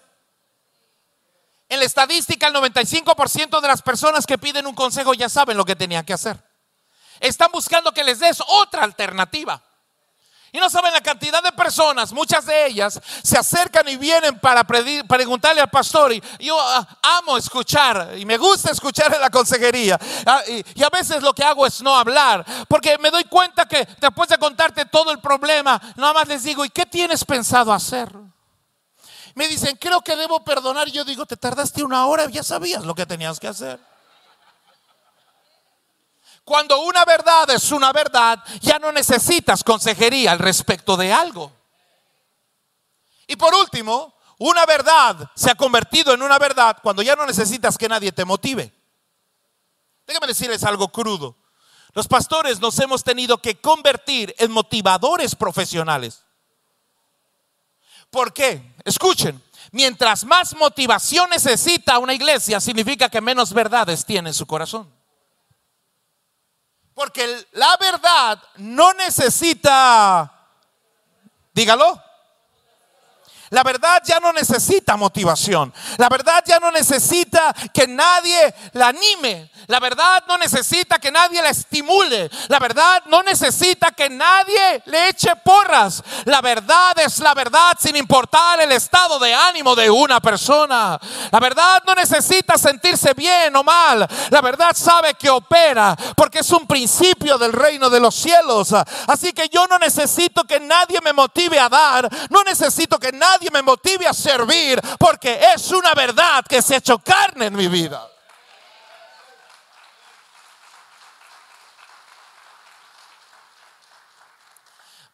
En 1.69 1.79
la 1.79 1.85
estadística, 1.85 2.45
el 2.45 2.53
95% 2.53 3.61
de 3.61 3.67
las 3.67 3.81
personas 3.81 4.27
que 4.27 4.37
piden 4.37 4.67
un 4.67 4.75
consejo 4.75 5.15
ya 5.15 5.27
saben 5.27 5.57
lo 5.57 5.65
que 5.65 5.75
tenían 5.75 6.05
que 6.05 6.13
hacer. 6.13 6.37
Están 7.19 7.51
buscando 7.51 7.91
que 7.91 8.03
les 8.03 8.19
des 8.19 8.43
otra 8.45 8.83
alternativa. 8.83 9.63
Y 10.53 10.59
no 10.59 10.69
saben 10.69 10.91
la 10.91 10.99
cantidad 10.99 11.41
de 11.41 11.53
personas, 11.53 12.11
muchas 12.11 12.45
de 12.45 12.65
ellas 12.65 12.99
se 13.23 13.37
acercan 13.37 13.87
y 13.87 13.95
vienen 13.95 14.37
para 14.37 14.65
preguntarle 14.65 15.61
al 15.61 15.69
pastor. 15.69 16.11
Y 16.11 16.21
yo 16.39 16.57
ah, 16.59 16.85
amo 17.19 17.37
escuchar 17.37 18.15
y 18.17 18.25
me 18.25 18.37
gusta 18.37 18.71
escuchar 18.71 19.13
en 19.13 19.21
la 19.21 19.29
consejería. 19.29 19.97
Ah, 20.25 20.41
y, 20.45 20.83
a 20.83 20.89
veces 20.89 21.23
lo 21.23 21.33
que 21.33 21.43
hago 21.43 21.65
es 21.65 21.81
no 21.81 21.95
hablar, 21.95 22.45
porque 22.67 22.97
me 22.97 23.11
doy 23.11 23.23
cuenta 23.25 23.65
que 23.65 23.87
después 24.01 24.27
de 24.27 24.37
contarte 24.37 24.83
todo 24.83 25.11
el 25.11 25.19
problema, 25.19 25.81
nada 25.95 26.13
más 26.13 26.27
les 26.27 26.43
digo, 26.43 26.65
¿y 26.65 26.69
qué 26.69 26.85
tienes 26.85 27.23
pensado 27.23 27.71
hacer? 27.71 28.09
Me 29.35 29.47
dicen, 29.47 29.77
creo 29.79 30.01
que 30.01 30.17
debo 30.17 30.43
perdonar. 30.43 30.89
Yo 30.89 31.05
digo, 31.05 31.25
te 31.25 31.37
tardaste 31.37 31.81
una 31.81 32.05
hora, 32.07 32.25
ya 32.29 32.43
sabías 32.43 32.83
lo 32.83 32.93
que 32.93 33.05
tenías 33.05 33.39
que 33.39 33.47
hacer. 33.47 33.79
Cuando 36.43 36.81
una 36.81 37.05
verdad 37.05 37.49
es 37.51 37.71
una 37.71 37.91
verdad, 37.91 38.43
ya 38.61 38.79
no 38.79 38.91
necesitas 38.91 39.63
consejería 39.63 40.31
al 40.31 40.39
respecto 40.39 40.97
de 40.97 41.13
algo. 41.13 41.51
Y 43.27 43.35
por 43.35 43.53
último, 43.53 44.13
una 44.39 44.65
verdad 44.65 45.29
se 45.35 45.51
ha 45.51 45.55
convertido 45.55 46.13
en 46.13 46.21
una 46.21 46.39
verdad 46.39 46.77
cuando 46.81 47.01
ya 47.01 47.15
no 47.15 47.25
necesitas 47.25 47.77
que 47.77 47.87
nadie 47.87 48.11
te 48.11 48.25
motive. 48.25 48.73
Déjame 50.07 50.27
decirles 50.27 50.63
algo 50.63 50.91
crudo. 50.91 51.37
Los 51.93 52.07
pastores 52.07 52.59
nos 52.59 52.79
hemos 52.79 53.03
tenido 53.03 53.37
que 53.37 53.59
convertir 53.61 54.33
en 54.37 54.51
motivadores 54.51 55.35
profesionales. 55.35 56.23
¿Por 58.09 58.33
qué? 58.33 58.73
Escuchen, 58.83 59.41
mientras 59.71 60.25
más 60.25 60.55
motivación 60.55 61.29
necesita 61.29 61.99
una 61.99 62.13
iglesia, 62.13 62.59
significa 62.59 63.09
que 63.09 63.21
menos 63.21 63.53
verdades 63.53 64.05
tiene 64.05 64.29
en 64.29 64.33
su 64.33 64.45
corazón. 64.45 65.00
Porque 67.01 67.47
la 67.53 67.75
verdad 67.77 68.39
no 68.57 68.93
necesita, 68.93 70.31
dígalo, 71.51 71.99
la 73.51 73.63
verdad 73.63 74.01
ya 74.05 74.19
no 74.21 74.31
necesita 74.31 74.95
motivación. 74.95 75.73
La 75.97 76.07
verdad 76.07 76.41
ya 76.47 76.57
no 76.59 76.71
necesita 76.71 77.53
que 77.73 77.85
nadie 77.85 78.55
la 78.71 78.87
anime. 78.87 79.51
La 79.67 79.81
verdad 79.81 80.23
no 80.25 80.37
necesita 80.37 80.99
que 80.99 81.11
nadie 81.11 81.41
la 81.41 81.49
estimule. 81.49 82.31
La 82.47 82.59
verdad 82.59 83.03
no 83.07 83.21
necesita 83.23 83.91
que 83.91 84.09
nadie 84.09 84.81
le 84.85 85.09
eche 85.09 85.35
porras. 85.35 86.01
La 86.23 86.39
verdad 86.39 86.97
es 86.99 87.19
la 87.19 87.33
verdad 87.33 87.77
sin 87.77 87.97
importar 87.97 88.61
el 88.61 88.71
estado 88.71 89.19
de 89.19 89.33
ánimo 89.33 89.75
de 89.75 89.89
una 89.89 90.21
persona. 90.21 90.97
La 91.29 91.39
verdad 91.41 91.83
no 91.85 91.93
necesita 91.93 92.57
sentirse 92.57 93.13
bien 93.13 93.53
o 93.57 93.63
mal. 93.63 94.07
La 94.29 94.39
verdad 94.39 94.71
sabe 94.73 95.13
que 95.15 95.29
opera 95.29 95.93
porque 96.15 96.39
es 96.39 96.51
un 96.51 96.65
principio 96.65 97.37
del 97.37 97.51
reino 97.51 97.89
de 97.89 97.99
los 97.99 98.15
cielos. 98.15 98.73
Así 99.07 99.33
que 99.33 99.49
yo 99.49 99.67
no 99.67 99.77
necesito 99.77 100.45
que 100.45 100.61
nadie 100.61 101.01
me 101.01 101.11
motive 101.11 101.59
a 101.59 101.67
dar. 101.67 102.09
No 102.29 102.43
necesito 102.43 102.97
que 102.97 103.11
nadie 103.11 103.40
me 103.49 103.61
motive 103.61 104.07
a 104.07 104.13
servir 104.13 104.79
porque 104.99 105.39
es 105.55 105.71
una 105.71 105.93
verdad 105.93 106.43
que 106.47 106.61
se 106.61 106.75
ha 106.75 106.77
hecho 106.77 106.99
carne 106.99 107.47
en 107.47 107.55
mi 107.55 107.67
vida. 107.67 108.07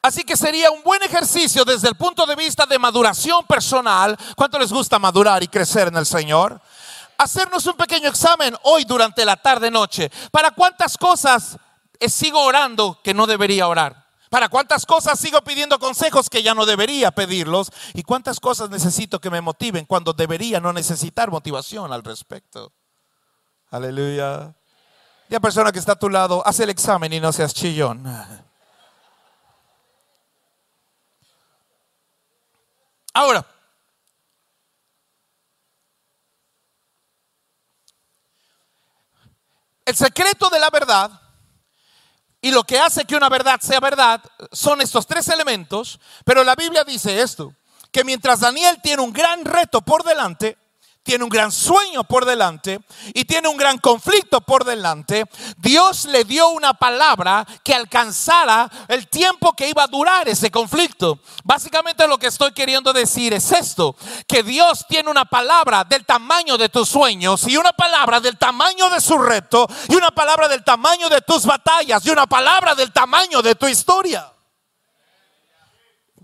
Así 0.01 0.23
que 0.23 0.37
sería 0.37 0.71
un 0.71 0.83
buen 0.83 1.03
ejercicio 1.03 1.65
desde 1.65 1.89
el 1.89 1.95
punto 1.95 2.25
de 2.25 2.35
vista 2.35 2.65
de 2.65 2.79
maduración 2.79 3.45
personal. 3.45 4.17
¿Cuánto 4.37 4.57
les 4.57 4.71
gusta 4.71 4.97
madurar 4.99 5.43
y 5.43 5.49
crecer 5.49 5.89
en 5.89 5.97
el 5.97 6.05
Señor? 6.05 6.61
Hacernos 7.17 7.65
un 7.65 7.73
pequeño 7.73 8.07
examen 8.07 8.55
hoy 8.63 8.85
durante 8.85 9.25
la 9.25 9.35
tarde 9.35 9.69
noche. 9.69 10.09
¿Para 10.31 10.51
cuántas 10.51 10.97
cosas 10.97 11.57
sigo 12.07 12.41
orando 12.41 13.01
que 13.03 13.13
no 13.13 13.27
debería 13.27 13.67
orar? 13.67 14.06
¿Para 14.29 14.49
cuántas 14.49 14.85
cosas 14.85 15.19
sigo 15.19 15.41
pidiendo 15.41 15.79
consejos 15.79 16.29
que 16.29 16.43
ya 16.43 16.53
no 16.53 16.65
debería 16.65 17.11
pedirlos? 17.11 17.71
¿Y 17.93 18.03
cuántas 18.03 18.39
cosas 18.39 18.69
necesito 18.69 19.19
que 19.19 19.29
me 19.29 19.41
motiven 19.41 19.85
cuando 19.85 20.13
debería 20.13 20.59
no 20.59 20.73
necesitar 20.73 21.31
motivación 21.31 21.93
al 21.93 22.03
respecto? 22.03 22.73
Aleluya. 23.69 24.53
Ya 25.29 25.39
persona 25.39 25.71
que 25.71 25.79
está 25.79 25.93
a 25.93 25.99
tu 25.99 26.09
lado, 26.09 26.41
haz 26.45 26.59
el 26.59 26.69
examen 26.69 27.11
y 27.13 27.19
no 27.19 27.31
seas 27.31 27.53
chillón. 27.53 28.03
Ahora, 33.13 33.45
el 39.85 39.95
secreto 39.95 40.49
de 40.49 40.59
la 40.59 40.69
verdad 40.69 41.26
y 42.47 42.51
lo 42.51 42.63
que 42.63 42.79
hace 42.79 43.03
que 43.03 43.17
una 43.17 43.27
verdad 43.27 43.59
sea 43.59 43.81
verdad 43.81 44.23
son 44.53 44.79
estos 44.79 45.05
tres 45.05 45.27
elementos, 45.27 45.99
pero 46.23 46.45
la 46.45 46.55
Biblia 46.55 46.85
dice 46.85 47.21
esto, 47.21 47.53
que 47.91 48.05
mientras 48.05 48.39
Daniel 48.39 48.79
tiene 48.81 49.01
un 49.01 49.11
gran 49.11 49.43
reto 49.43 49.81
por 49.81 50.05
delante, 50.05 50.57
tiene 51.07 51.23
un 51.23 51.29
gran 51.29 51.53
sueño 51.53 52.03
por 52.03 52.25
delante 52.25 52.81
y 53.13 53.23
tiene 53.23 53.47
un 53.47 53.55
gran 53.55 53.77
conflicto 53.77 54.41
por 54.41 54.65
delante, 54.65 55.23
Dios 55.55 56.03
le 56.03 56.25
dio 56.25 56.49
una 56.49 56.73
palabra 56.73 57.47
que 57.63 57.73
alcanzara 57.73 58.69
el 58.89 59.07
tiempo 59.07 59.53
que 59.53 59.69
iba 59.69 59.83
a 59.83 59.87
durar 59.87 60.27
ese 60.27 60.51
conflicto. 60.51 61.19
Básicamente 61.45 62.05
lo 62.09 62.17
que 62.17 62.27
estoy 62.27 62.51
queriendo 62.51 62.91
decir 62.91 63.33
es 63.33 63.53
esto, 63.53 63.95
que 64.27 64.43
Dios 64.43 64.85
tiene 64.89 65.09
una 65.09 65.23
palabra 65.23 65.85
del 65.85 66.05
tamaño 66.05 66.57
de 66.57 66.67
tus 66.67 66.89
sueños 66.89 67.47
y 67.47 67.55
una 67.55 67.71
palabra 67.71 68.19
del 68.19 68.37
tamaño 68.37 68.89
de 68.89 68.99
su 68.99 69.17
reto 69.17 69.65
y 69.87 69.95
una 69.95 70.11
palabra 70.11 70.49
del 70.49 70.65
tamaño 70.65 71.07
de 71.07 71.21
tus 71.21 71.45
batallas 71.45 72.05
y 72.05 72.09
una 72.09 72.27
palabra 72.27 72.75
del 72.75 72.91
tamaño 72.91 73.41
de 73.41 73.55
tu 73.55 73.65
historia. 73.65 74.29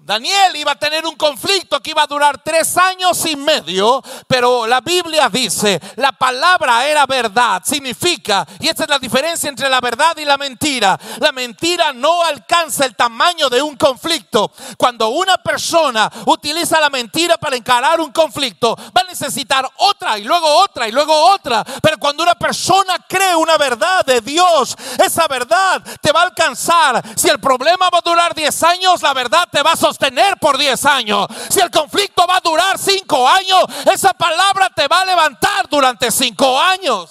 Daniel 0.06 0.54
iba 0.58 0.74
a 0.74 0.76
tener 0.76 1.06
un 1.06 1.16
conflicto 1.16 1.80
que 1.80 1.92
iba 1.92 2.04
a 2.04 2.08
durar 2.08 2.42
tres 2.44 2.76
años 2.76 3.26
y 3.26 3.38
medio, 3.38 4.04
pero 4.28 4.68
la 4.68 4.82
Biblia 4.82 5.30
dice, 5.30 5.80
la 5.96 6.12
palabra 6.12 6.86
era 6.86 7.06
verdad, 7.06 7.62
significa, 7.64 8.46
y 8.60 8.68
esta 8.68 8.84
es 8.84 8.90
la 8.90 9.00
diferencia 9.00 9.48
entre 9.48 9.70
la 9.70 9.80
verdad 9.80 10.18
y 10.18 10.26
la 10.26 10.38
mentira, 10.38 11.00
la 11.22 11.32
mentira 11.32 11.94
no 11.94 12.22
alcanza 12.22 12.84
el 12.84 12.98
tamaño 12.98 13.50
de 13.50 13.62
un 13.62 13.78
conflicto. 13.78 14.52
Cuando 14.78 15.08
una 15.08 15.38
persona 15.38 16.12
utiliza 16.26 16.82
la 16.82 16.90
mentira 16.90 17.38
para 17.38 17.56
encarar 17.56 18.02
un 18.02 18.12
conflicto, 18.12 18.76
va 18.76 19.04
a 19.04 19.06
necesitar 19.06 19.66
otra 19.78 20.18
y 20.18 20.26
luego 20.26 20.54
otra 20.54 20.86
y 20.86 20.92
luego 20.92 21.16
otra, 21.32 21.64
pero 21.82 21.98
cuando 21.98 22.24
una 22.24 22.36
persona 22.36 22.98
cree 23.08 23.38
una 23.38 23.58
verdad 23.58 24.04
de 24.06 24.20
Dios, 24.20 24.76
esa 25.02 25.30
verdad 25.30 25.82
te 26.02 26.12
va 26.12 26.24
a 26.24 26.26
alcanzar. 26.26 27.02
Si 27.16 27.30
el 27.30 27.40
problema 27.40 27.90
va 27.90 28.00
a 28.00 28.02
durar 28.02 28.36
diez 28.36 28.62
años, 28.64 29.02
la 29.02 29.14
verdad 29.14 29.48
te 29.50 29.64
va 29.64 29.72
a 29.72 29.78
sostener 29.78 29.93
por 30.40 30.58
10 30.58 30.86
años. 30.86 31.28
Si 31.50 31.60
el 31.60 31.72
conflicto 31.72 32.26
va 32.28 32.38
a 32.38 32.42
durar 32.42 32.78
5 32.78 33.28
años, 33.28 33.64
esa 33.92 34.14
palabra 34.14 34.70
te 34.70 34.88
va 34.88 35.02
a 35.02 35.06
levantar 35.06 35.68
durante 35.70 36.12
5 36.12 36.60
años. 36.60 37.10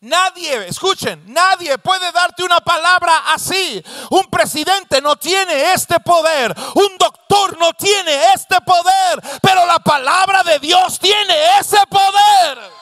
Nadie, 0.00 0.68
escuchen, 0.68 1.24
nadie 1.26 1.76
puede 1.78 2.12
darte 2.12 2.44
una 2.44 2.60
palabra 2.60 3.32
así. 3.32 3.82
Un 4.10 4.30
presidente 4.30 5.00
no 5.00 5.16
tiene 5.16 5.72
este 5.72 5.98
poder. 5.98 6.54
Un 6.74 6.96
doctor 6.98 7.58
no 7.58 7.72
tiene 7.72 8.32
este 8.32 8.60
poder. 8.60 9.20
Pero 9.42 9.66
la 9.66 9.80
palabra 9.80 10.44
de 10.44 10.60
Dios 10.60 11.00
tiene 11.00 11.58
ese 11.58 11.78
poder 11.88 12.77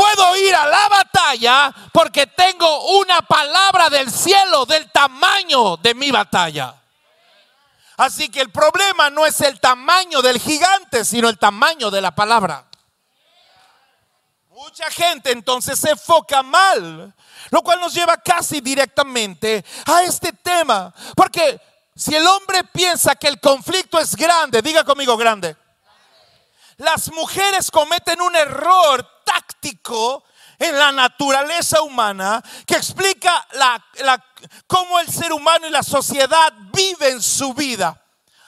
puedo 0.00 0.36
ir 0.36 0.54
a 0.54 0.66
la 0.66 0.88
batalla 0.88 1.74
porque 1.92 2.26
tengo 2.26 2.98
una 3.00 3.20
palabra 3.20 3.90
del 3.90 4.10
cielo 4.10 4.64
del 4.64 4.90
tamaño 4.90 5.76
de 5.76 5.94
mi 5.94 6.10
batalla. 6.10 6.74
Así 7.98 8.30
que 8.30 8.40
el 8.40 8.50
problema 8.50 9.10
no 9.10 9.26
es 9.26 9.38
el 9.42 9.60
tamaño 9.60 10.22
del 10.22 10.40
gigante, 10.40 11.04
sino 11.04 11.28
el 11.28 11.38
tamaño 11.38 11.90
de 11.90 12.00
la 12.00 12.14
palabra. 12.14 12.64
Mucha 14.48 14.90
gente 14.90 15.32
entonces 15.32 15.78
se 15.78 15.90
enfoca 15.90 16.42
mal, 16.42 17.14
lo 17.50 17.62
cual 17.62 17.80
nos 17.80 17.92
lleva 17.92 18.16
casi 18.16 18.62
directamente 18.62 19.62
a 19.84 20.02
este 20.02 20.32
tema. 20.32 20.94
Porque 21.14 21.60
si 21.94 22.14
el 22.14 22.26
hombre 22.26 22.64
piensa 22.64 23.16
que 23.16 23.28
el 23.28 23.38
conflicto 23.38 23.98
es 23.98 24.16
grande, 24.16 24.62
diga 24.62 24.82
conmigo 24.82 25.18
grande 25.18 25.56
las 26.80 27.12
mujeres 27.12 27.70
cometen 27.70 28.20
un 28.22 28.34
error 28.34 29.06
táctico 29.24 30.24
en 30.58 30.78
la 30.78 30.90
naturaleza 30.92 31.82
humana 31.82 32.42
que 32.66 32.76
explica 32.76 33.46
cómo 34.66 34.98
el 34.98 35.08
ser 35.08 35.32
humano 35.32 35.66
y 35.66 35.70
la 35.70 35.82
sociedad 35.82 36.52
viven 36.72 37.20
su 37.22 37.52
vida. 37.52 38.02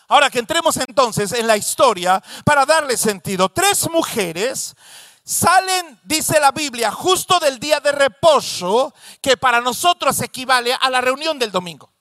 Ahora 0.09 0.31
que 0.31 0.39
entremos 0.39 0.77
entonces 0.79 1.33
en 1.33 1.47
la 1.47 1.57
historia 1.57 2.23
para 2.45 2.65
darle 2.65 2.97
sentido. 2.97 3.51
Tres 3.51 3.89
mujeres 3.91 4.77
salen, 5.23 6.01
dice 6.03 6.41
la 6.41 6.53
Biblia, 6.53 6.91
justo 6.91 7.39
del 7.39 7.59
día 7.59 7.81
de 7.81 7.93
reposo, 7.93 8.95
que 9.21 9.37
para 9.37 9.61
nosotros 9.61 10.21
equivale 10.21 10.75
a 10.75 10.89
la 10.89 11.03
reunión 11.03 11.39
del 11.39 11.53
domingo 11.53 11.92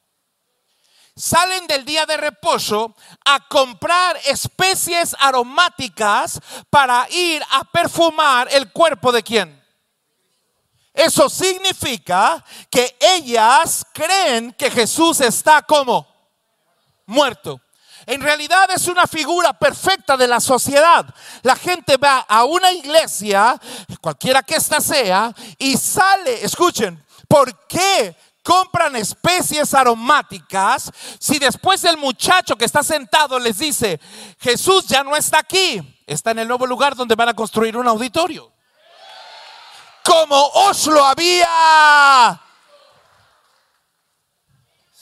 salen 1.16 1.68
del 1.68 1.86
día 1.86 2.06
de 2.06 2.18
reposo 2.18 2.96
a 3.26 3.48
comprar 3.48 4.18
especies 4.26 5.16
aromáticas 5.20 6.40
para 6.70 7.08
ir 7.10 7.44
a 7.52 7.64
perfumar 7.64 8.48
el 8.52 8.72
cuerpo 8.72 9.12
de 9.12 9.24
quién. 9.24 9.62
Eso 10.94 11.30
significa 11.30 12.44
que 12.70 12.98
ellas 13.00 13.86
creen 13.94 14.54
que 14.54 14.70
Jesús 14.70 15.22
está 15.22 15.62
como 15.62 16.06
muerto. 17.06 17.62
En 18.06 18.20
realidad 18.20 18.70
es 18.72 18.88
una 18.88 19.08
figura 19.08 19.54
perfecta 19.54 20.18
de 20.18 20.28
la 20.28 20.40
sociedad. 20.40 21.06
La 21.44 21.56
gente 21.56 21.98
va 21.98 22.20
a 22.20 22.44
una 22.46 22.72
iglesia, 22.72 23.60
cualquiera 24.02 24.44
que 24.44 24.56
ésta 24.56 24.82
sea, 24.82 25.34
y 25.58 25.78
sale, 25.78 26.44
escuchen, 26.44 27.06
¿por 27.28 27.68
qué 27.68 28.16
compran 28.44 28.96
especies 28.96 29.74
aromáticas, 29.74 30.92
si 31.20 31.40
después 31.40 31.84
el 31.84 31.98
muchacho 31.98 32.56
que 32.56 32.66
está 32.66 32.84
sentado 32.84 33.40
les 33.40 33.60
dice, 33.60 34.00
Jesús 34.40 34.88
ya 34.88 35.04
no 35.04 35.16
está 35.16 35.40
aquí, 35.40 35.82
está 36.08 36.32
en 36.32 36.40
el 36.40 36.48
nuevo 36.48 36.66
lugar 36.66 36.96
donde 36.96 37.16
van 37.16 37.30
a 37.30 37.34
construir 37.34 37.78
un 37.78 37.88
auditorio. 37.88 38.52
Como 40.04 40.36
os 40.36 40.88
lo 40.88 41.06
había. 41.06 42.42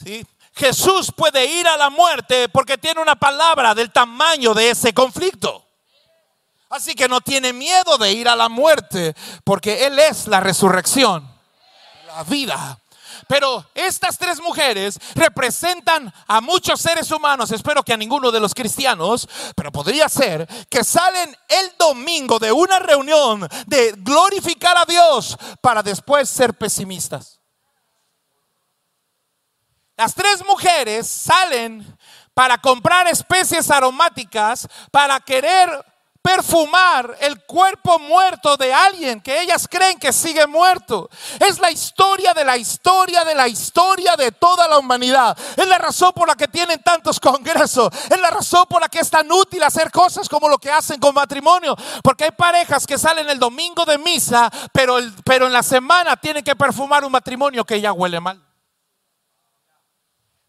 ¿Sí? 0.04 0.26
Jesús 0.54 1.10
puede 1.16 1.46
ir 1.46 1.66
a 1.66 1.76
la 1.76 1.88
muerte 1.88 2.48
porque 2.50 2.76
tiene 2.76 3.00
una 3.00 3.16
palabra 3.16 3.74
del 3.74 3.90
tamaño 3.90 4.52
de 4.52 4.70
ese 4.70 4.92
conflicto. 4.92 5.64
Así 6.68 6.94
que 6.94 7.08
no 7.08 7.20
tiene 7.20 7.52
miedo 7.52 7.98
de 7.98 8.12
ir 8.12 8.28
a 8.28 8.36
la 8.36 8.48
muerte 8.48 9.14
porque 9.42 9.86
Él 9.86 9.98
es 9.98 10.26
la 10.28 10.38
resurrección, 10.40 11.28
la 12.06 12.22
vida. 12.24 12.79
Pero 13.30 13.64
estas 13.76 14.18
tres 14.18 14.40
mujeres 14.40 14.98
representan 15.14 16.12
a 16.26 16.40
muchos 16.40 16.80
seres 16.80 17.12
humanos, 17.12 17.52
espero 17.52 17.84
que 17.84 17.92
a 17.92 17.96
ninguno 17.96 18.32
de 18.32 18.40
los 18.40 18.52
cristianos, 18.52 19.28
pero 19.54 19.70
podría 19.70 20.08
ser 20.08 20.48
que 20.68 20.82
salen 20.82 21.36
el 21.48 21.72
domingo 21.78 22.40
de 22.40 22.50
una 22.50 22.80
reunión 22.80 23.48
de 23.68 23.94
glorificar 23.98 24.76
a 24.76 24.84
Dios 24.84 25.38
para 25.60 25.80
después 25.80 26.28
ser 26.28 26.54
pesimistas. 26.54 27.38
Las 29.96 30.12
tres 30.12 30.44
mujeres 30.44 31.06
salen 31.06 31.86
para 32.34 32.58
comprar 32.58 33.06
especies 33.06 33.70
aromáticas, 33.70 34.66
para 34.90 35.20
querer 35.20 35.68
perfumar 36.22 37.16
el 37.20 37.44
cuerpo 37.44 37.98
muerto 37.98 38.56
de 38.56 38.72
alguien 38.72 39.20
que 39.20 39.40
ellas 39.40 39.66
creen 39.68 39.98
que 39.98 40.12
sigue 40.12 40.46
muerto. 40.46 41.08
Es 41.38 41.58
la 41.58 41.70
historia 41.70 42.34
de 42.34 42.44
la 42.44 42.56
historia 42.56 43.24
de 43.24 43.34
la 43.34 43.48
historia 43.48 44.16
de 44.16 44.32
toda 44.32 44.68
la 44.68 44.78
humanidad. 44.78 45.36
Es 45.56 45.66
la 45.66 45.78
razón 45.78 46.12
por 46.12 46.28
la 46.28 46.34
que 46.34 46.48
tienen 46.48 46.82
tantos 46.82 47.18
congresos. 47.20 47.88
Es 48.10 48.20
la 48.20 48.30
razón 48.30 48.66
por 48.68 48.80
la 48.80 48.88
que 48.88 49.00
es 49.00 49.10
tan 49.10 49.30
útil 49.32 49.62
hacer 49.62 49.90
cosas 49.90 50.28
como 50.28 50.48
lo 50.48 50.58
que 50.58 50.70
hacen 50.70 51.00
con 51.00 51.14
matrimonio. 51.14 51.76
Porque 52.02 52.24
hay 52.24 52.32
parejas 52.32 52.86
que 52.86 52.98
salen 52.98 53.28
el 53.28 53.38
domingo 53.38 53.84
de 53.84 53.98
misa, 53.98 54.50
pero, 54.72 54.98
pero 55.24 55.46
en 55.46 55.52
la 55.52 55.62
semana 55.62 56.16
tienen 56.16 56.44
que 56.44 56.56
perfumar 56.56 57.04
un 57.04 57.12
matrimonio 57.12 57.64
que 57.64 57.80
ya 57.80 57.92
huele 57.92 58.20
mal. 58.20 58.49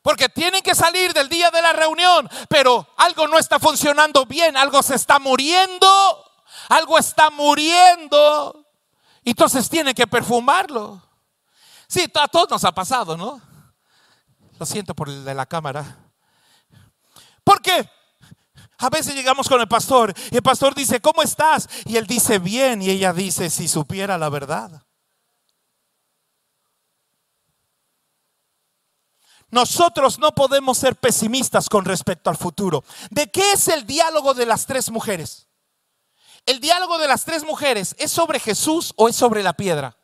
Porque 0.02 0.30
tienen 0.30 0.62
que 0.64 0.74
salir 0.74 1.14
del 1.14 1.30
día 1.30 1.52
de 1.52 1.62
la 1.62 1.74
reunión, 1.74 2.30
pero 2.50 2.88
algo 2.98 3.28
no 3.28 3.38
está 3.38 3.60
funcionando 3.60 4.26
bien, 4.26 4.58
algo 4.58 4.82
se 4.82 4.96
está 4.96 5.20
muriendo, 5.20 6.26
algo 6.70 6.98
está 6.98 7.30
muriendo. 7.30 8.66
Entonces 9.24 9.70
tienen 9.70 9.94
que 9.94 10.08
perfumarlo. 10.08 11.02
Sí, 11.88 12.10
a 12.16 12.28
todos 12.28 12.50
nos 12.50 12.64
ha 12.64 12.72
pasado, 12.72 13.16
¿no? 13.16 13.42
Lo 14.58 14.66
siento 14.66 14.96
por 14.96 15.10
el 15.10 15.24
de 15.24 15.36
la 15.36 15.46
cámara. 15.46 15.98
Porque 17.44 17.88
a 18.78 18.90
veces 18.90 19.14
llegamos 19.14 19.48
con 19.48 19.62
el 19.62 19.68
pastor 19.68 20.14
y 20.32 20.36
el 20.36 20.42
pastor 20.42 20.74
dice, 20.74 21.00
¿cómo 21.02 21.22
estás? 21.22 21.70
Y 21.86 21.98
él 21.98 22.08
dice, 22.08 22.40
bien. 22.40 22.82
Y 22.82 22.90
ella 22.90 23.14
dice, 23.14 23.50
si 23.50 23.68
supiera 23.68 24.18
la 24.18 24.30
verdad. 24.30 24.81
Nosotros 29.52 30.18
no 30.18 30.34
podemos 30.34 30.78
ser 30.78 30.96
pesimistas 30.96 31.68
con 31.68 31.86
respecto 31.86 32.30
al 32.30 32.38
futuro. 32.38 32.84
¿De 33.10 33.30
qué 33.30 33.52
es 33.52 33.68
el 33.68 33.86
diálogo 33.86 34.34
de 34.34 34.46
las 34.46 34.66
tres 34.66 34.90
mujeres? 34.90 35.48
¿El 36.46 36.60
diálogo 36.60 36.98
de 36.98 37.08
las 37.08 37.26
tres 37.26 37.44
mujeres 37.44 37.96
es 38.00 38.12
sobre 38.12 38.40
Jesús 38.40 38.94
o 38.96 39.10
es 39.10 39.16
sobre 39.16 39.44
la 39.44 39.54
piedra? 39.54 39.96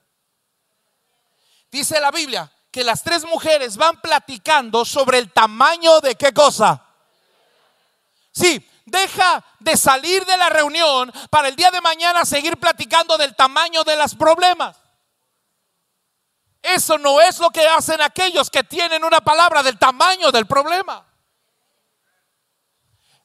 Dice 1.71 1.99
la 1.99 2.11
Biblia 2.11 2.51
que 2.71 2.83
las 2.83 3.03
tres 3.03 3.25
mujeres 3.25 3.77
van 3.77 3.99
platicando 4.01 4.85
sobre 4.85 5.17
el 5.17 5.31
tamaño 5.31 5.99
de 6.01 6.15
qué 6.15 6.33
cosa. 6.33 6.83
Sí, 8.31 8.63
deja 8.85 9.43
de 9.59 9.75
salir 9.77 10.25
de 10.25 10.37
la 10.37 10.49
reunión 10.49 11.11
para 11.29 11.47
el 11.47 11.55
día 11.55 11.71
de 11.71 11.81
mañana 11.81 12.25
seguir 12.25 12.57
platicando 12.57 13.17
del 13.17 13.35
tamaño 13.35 13.83
de 13.83 13.95
los 13.95 14.13
problemas. 14.13 14.77
Eso 16.73 16.97
no 16.97 17.21
es 17.21 17.39
lo 17.39 17.49
que 17.49 17.65
hacen 17.65 18.01
aquellos 18.01 18.49
que 18.49 18.61
tienen 18.61 19.03
una 19.03 19.21
palabra 19.21 19.63
del 19.63 19.79
tamaño 19.79 20.31
del 20.31 20.45
problema. 20.45 21.05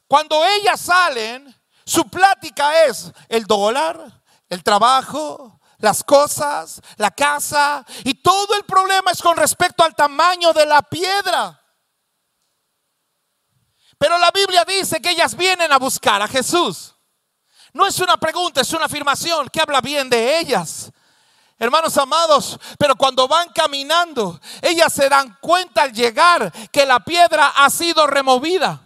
Cuando 0.06 0.44
ellas 0.44 0.80
salen, 0.80 1.52
su 1.84 2.08
plática 2.08 2.84
es 2.84 3.10
el 3.28 3.44
dólar, 3.44 4.22
el 4.48 4.62
trabajo, 4.62 5.60
las 5.78 6.04
cosas, 6.04 6.80
la 6.98 7.10
casa, 7.10 7.84
y 8.04 8.14
todo 8.14 8.54
el 8.54 8.64
problema 8.64 9.10
es 9.10 9.20
con 9.20 9.36
respecto 9.36 9.82
al 9.82 9.96
tamaño 9.96 10.52
de 10.52 10.64
la 10.64 10.80
piedra. 10.80 11.60
Pero 13.98 14.18
la 14.18 14.30
Biblia 14.30 14.64
dice 14.64 15.00
que 15.00 15.10
ellas 15.10 15.36
vienen 15.36 15.72
a 15.72 15.78
buscar 15.78 16.22
a 16.22 16.28
Jesús. 16.28 16.94
No 17.72 17.86
es 17.86 17.98
una 17.98 18.16
pregunta, 18.16 18.60
es 18.60 18.72
una 18.72 18.84
afirmación 18.84 19.48
que 19.48 19.60
habla 19.60 19.80
bien 19.80 20.08
de 20.08 20.38
ellas. 20.38 20.92
Hermanos 21.62 21.96
amados, 21.96 22.58
pero 22.76 22.96
cuando 22.96 23.28
van 23.28 23.48
caminando, 23.54 24.40
ellas 24.62 24.92
se 24.92 25.08
dan 25.08 25.38
cuenta 25.40 25.84
al 25.84 25.92
llegar 25.92 26.52
que 26.72 26.84
la 26.84 26.98
piedra 26.98 27.52
ha 27.54 27.70
sido 27.70 28.04
removida. 28.08 28.80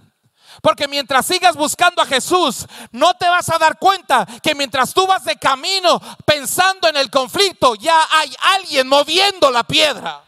Porque 0.61 0.87
mientras 0.87 1.25
sigas 1.25 1.57
buscando 1.57 2.03
a 2.03 2.07
Jesús, 2.07 2.67
no 2.93 3.15
te 3.15 3.27
vas 3.31 3.49
a 3.49 3.57
dar 3.57 3.79
cuenta 3.79 4.27
que 4.43 4.55
mientras 4.55 4.93
tú 4.93 5.07
vas 5.07 5.25
de 5.25 5.37
camino 5.37 5.99
pensando 6.27 6.87
en 6.87 6.99
el 6.99 7.11
conflicto, 7.11 7.77
ya 7.77 7.99
hay 8.11 8.37
alguien 8.57 8.87
moviendo 8.89 9.51
la 9.51 9.65
piedra. 9.65 10.26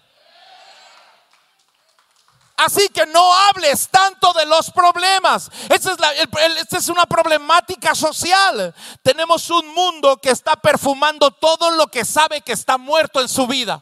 Así 2.59 2.88
que 2.88 3.07
no 3.07 3.35
hables 3.35 3.88
tanto 3.88 4.33
de 4.33 4.44
los 4.44 4.73
problemas. 4.73 5.49
Esa 5.68 5.92
es, 5.92 6.73
es, 6.73 6.88
una 6.88 7.07
problemática 7.07 7.94
social. 7.94 8.75
Tenemos 9.01 9.49
un 9.51 9.73
mundo 9.73 10.16
que 10.16 10.31
está 10.31 10.57
perfumando 10.57 11.31
todo 11.31 11.71
lo 11.71 11.87
que 11.87 12.05
sabe 12.05 12.40
que 12.40 12.51
está 12.51 12.77
muerto 12.77 13.21
en 13.21 13.29
su 13.29 13.47
vida. 13.47 13.81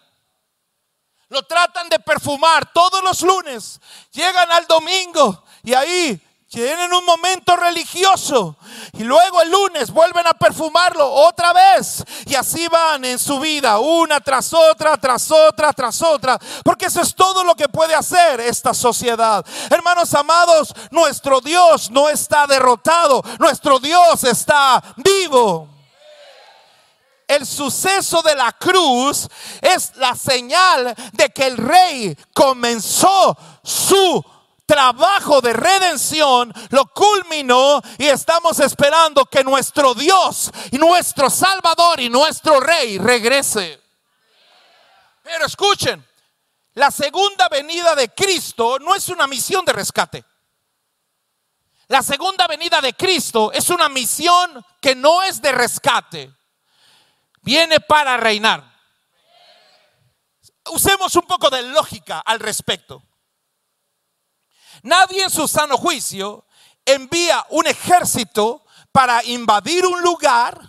Lo 1.31 1.43
tratan 1.45 1.89
de 1.89 1.99
perfumar 2.01 2.71
todos 2.75 3.03
los 3.03 3.23
lunes. 3.23 3.81
Llegan 4.13 4.53
al 4.53 4.67
domingo 4.67 5.43
y 5.63 5.73
ahí 5.73 6.23
tienen 6.51 6.93
un 6.93 7.05
momento 7.05 7.57
religioso 7.57 8.57
y 8.93 9.05
luego 9.05 9.43
el 9.43 9.51
lunes 9.51 9.91
vuelven 9.91 10.27
a 10.27 10.35
perfumarlo 10.35 11.11
otra 11.11 11.53
vez 11.53 12.05
y 12.27 12.35
así 12.35 12.67
van 12.67 13.05
en 13.05 13.19
su 13.21 13.39
vida 13.39 13.79
una 13.79 14.21
tras 14.21 14.53
otra, 14.53 14.97
tras 14.97 15.31
otra, 15.31 15.73
tras 15.73 16.03
otra, 16.03 16.39
porque 16.65 16.87
eso 16.87 17.01
es 17.01 17.15
todo 17.15 17.45
lo 17.45 17.55
que 17.55 17.69
puede 17.69 17.95
hacer 17.95 18.41
esta 18.41 18.75
sociedad. 18.75 19.47
Hermanos 19.71 20.13
amados, 20.13 20.75
nuestro 20.91 21.41
Dios 21.41 21.89
no 21.91 22.09
está 22.09 22.47
derrotado, 22.49 23.23
nuestro 23.39 23.79
Dios 23.79 24.25
está 24.25 24.83
vivo. 24.97 25.69
El 27.29 27.47
suceso 27.47 28.23
de 28.23 28.35
la 28.35 28.53
cruz 28.53 29.29
es 29.61 29.93
la 29.97 30.17
señal 30.17 30.95
de 31.13 31.31
que 31.31 31.47
el 31.47 31.57
rey 31.57 32.17
comenzó 32.33 33.37
su 33.63 34.25
trabajo 34.67 35.41
de 35.41 35.53
redención 35.53 36.53
lo 36.71 36.87
culminó 36.87 37.81
y 37.99 38.07
estamos 38.07 38.59
esperando 38.61 39.25
que 39.27 39.45
nuestro 39.45 39.95
Dios 39.95 40.51
y 40.73 40.79
nuestro 40.79 41.31
Salvador 41.31 42.01
y 42.01 42.11
nuestro 42.11 42.61
Rey 42.61 42.99
regrese. 42.99 43.81
Pero 45.23 45.47
escuchen, 45.47 46.07
la 46.75 46.91
segunda 46.91 47.49
venida 47.49 47.95
de 47.95 48.11
Cristo 48.11 48.79
no 48.79 48.95
es 48.95 49.09
una 49.09 49.27
misión 49.27 49.65
de 49.65 49.73
rescate. 49.73 50.25
La 51.89 52.03
segunda 52.03 52.49
venida 52.49 52.81
de 52.81 52.95
Cristo 52.95 53.53
es 53.53 53.71
una 53.71 53.89
misión 53.89 54.65
que 54.81 54.97
no 54.97 55.23
es 55.23 55.41
de 55.41 55.53
rescate. 55.53 56.33
Viene 57.43 57.79
para 57.79 58.17
reinar. 58.17 58.75
Usemos 60.73 61.15
un 61.15 61.23
poco 61.23 61.49
de 61.49 61.63
lógica 61.63 62.19
al 62.19 62.41
respecto. 62.41 63.06
Nadie 64.87 65.25
en 65.25 65.31
su 65.31 65.49
sano 65.49 65.77
juicio 65.77 66.45
envía 66.85 67.45
un 67.51 67.67
ejército 67.67 68.65
para 68.93 69.25
invadir 69.25 69.85
un 69.85 70.01
lugar. 70.01 70.61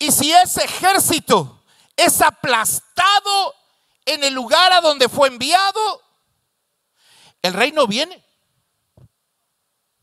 Y 0.00 0.10
si 0.10 0.32
ese 0.32 0.64
ejército 0.64 1.62
es 1.94 2.20
aplastado 2.20 3.54
en 4.04 4.24
el 4.24 4.34
lugar 4.34 4.72
a 4.72 4.80
donde 4.80 5.08
fue 5.08 5.28
enviado, 5.28 6.02
el 7.40 7.52
rey 7.54 7.70
no 7.70 7.86
viene. 7.86 8.24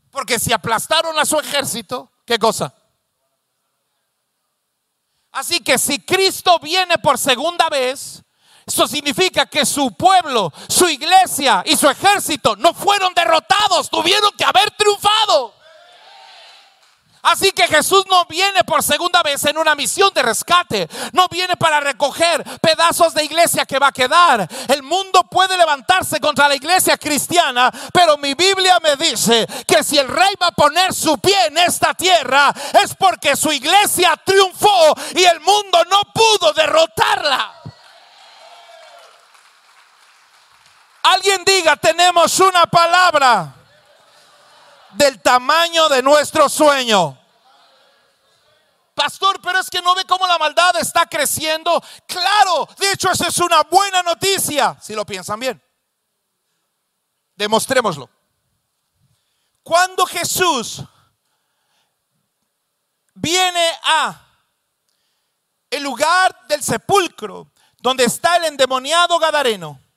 Porque 0.10 0.39
si 0.39 0.54
aplastaron 0.54 1.19
a 1.19 1.25
su 1.25 1.38
ejército, 1.38 2.13
¿qué 2.23 2.39
cosa? 2.39 2.73
Así 5.34 5.60
que 5.60 5.78
si 5.78 5.99
Cristo 5.99 6.60
viene 6.60 6.97
por 6.97 7.17
segunda 7.17 7.67
vez, 7.67 8.23
eso 8.69 8.88
significa 8.88 9.47
que 9.47 9.65
su 9.65 9.91
pueblo, 9.93 10.53
su 10.67 10.88
iglesia 10.88 11.63
y 11.65 11.75
su 11.75 11.89
ejército 11.89 12.55
no 12.55 12.71
fueron 12.71 13.12
derrotados, 13.15 13.89
tuvieron 13.89 14.32
que 14.38 14.45
haber 14.45 14.69
triunfado. 14.71 15.55
Así 17.23 17.51
que 17.51 17.67
Jesús 17.67 18.05
no 18.08 18.25
viene 18.25 18.63
por 18.63 18.84
segunda 18.84 19.23
vez 19.23 19.43
en 19.45 19.58
una 19.58 19.73
misión 19.73 20.12
de 20.13 20.21
rescate, 20.21 20.88
no 21.13 21.27
viene 21.27 21.58
para 21.58 21.79
recoger 21.79 22.43
pedazos 22.62 23.15
de 23.15 23.25
iglesia 23.25 23.65
que 23.65 23.79
va 23.79 23.88
a 23.88 23.91
quedar. 23.91 24.47
El 24.67 24.84
mundo 24.84 25.23
puede 25.23 25.58
levantarse 25.58 26.19
contra 26.19 26.47
la 26.47 26.55
iglesia 26.55 26.95
cristiana, 26.95 27.71
pero 27.91 28.17
mi 28.17 28.36
Biblia 28.36 28.77
me 28.84 28.95
dice 28.95 29.47
que 29.67 29.84
si 29.84 29.97
el 29.97 30.08
rey 30.08 30.36
va 30.39 30.47
a 30.47 30.51
poner 30.51 30.93
su 30.93 31.17
pie 31.17 31.47
en 31.47 31.58
esta 31.58 31.95
tierra 31.95 32.53
es 32.84 32.95
porque 32.95 33.36
su 33.36 33.51
iglesia 33.51 34.13
triunfó 34.23 34.95
y 35.15 35.23
el 35.23 35.39
mundo 35.39 35.84
no 35.89 36.01
pudo 36.13 36.53
derrotarla. 36.53 37.55
Alguien 41.10 41.43
diga, 41.43 41.76
tenemos 41.76 42.39
una 42.39 42.67
palabra 42.67 43.56
del 44.91 45.19
tamaño 45.19 45.89
de 45.89 46.04
nuestro 46.04 46.48
sueño. 46.48 47.17
Pastor, 48.93 49.41
pero 49.41 49.60
es 49.60 49.72
que 49.72 49.82
no 49.82 49.95
ve 49.95 50.06
cómo 50.06 50.28
la 50.28 50.38
maldad 50.38 50.76
está 50.76 51.08
creciendo. 51.08 51.82
Claro, 52.06 52.69
de 52.78 52.91
hecho, 52.91 53.10
esa 53.10 53.28
es 53.28 53.39
una 53.39 53.63
buena 53.63 54.04
noticia, 54.04 54.78
si 54.80 54.93
lo 54.93 55.04
piensan 55.04 55.39
bien. 55.39 55.60
Demostrémoslo. 57.36 58.08
Cuando 59.63 60.06
Jesús 60.06 60.84
viene 63.15 63.72
a 63.82 64.28
el 65.72 65.82
lugar 65.82 66.45
del 66.48 66.62
sepulcro 66.62 67.52
donde 67.80 68.04
está 68.04 68.36
el 68.36 68.45
endemoniado 68.45 69.17
Gadareno, 69.17 69.88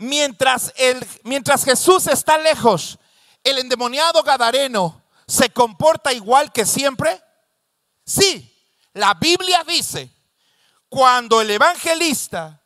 mientras, 0.00 0.72
el, 0.76 1.06
mientras 1.24 1.62
Jesús 1.62 2.06
está 2.06 2.38
lejos, 2.38 2.98
el 3.44 3.58
endemoniado 3.58 4.22
Gadareno 4.22 5.04
se 5.26 5.50
comporta 5.50 6.12
igual 6.12 6.50
que 6.52 6.64
siempre? 6.64 7.22
Sí, 8.04 8.50
la 8.94 9.14
Biblia 9.14 9.62
dice, 9.66 10.10
cuando 10.88 11.42
el 11.42 11.50
evangelista 11.50 12.62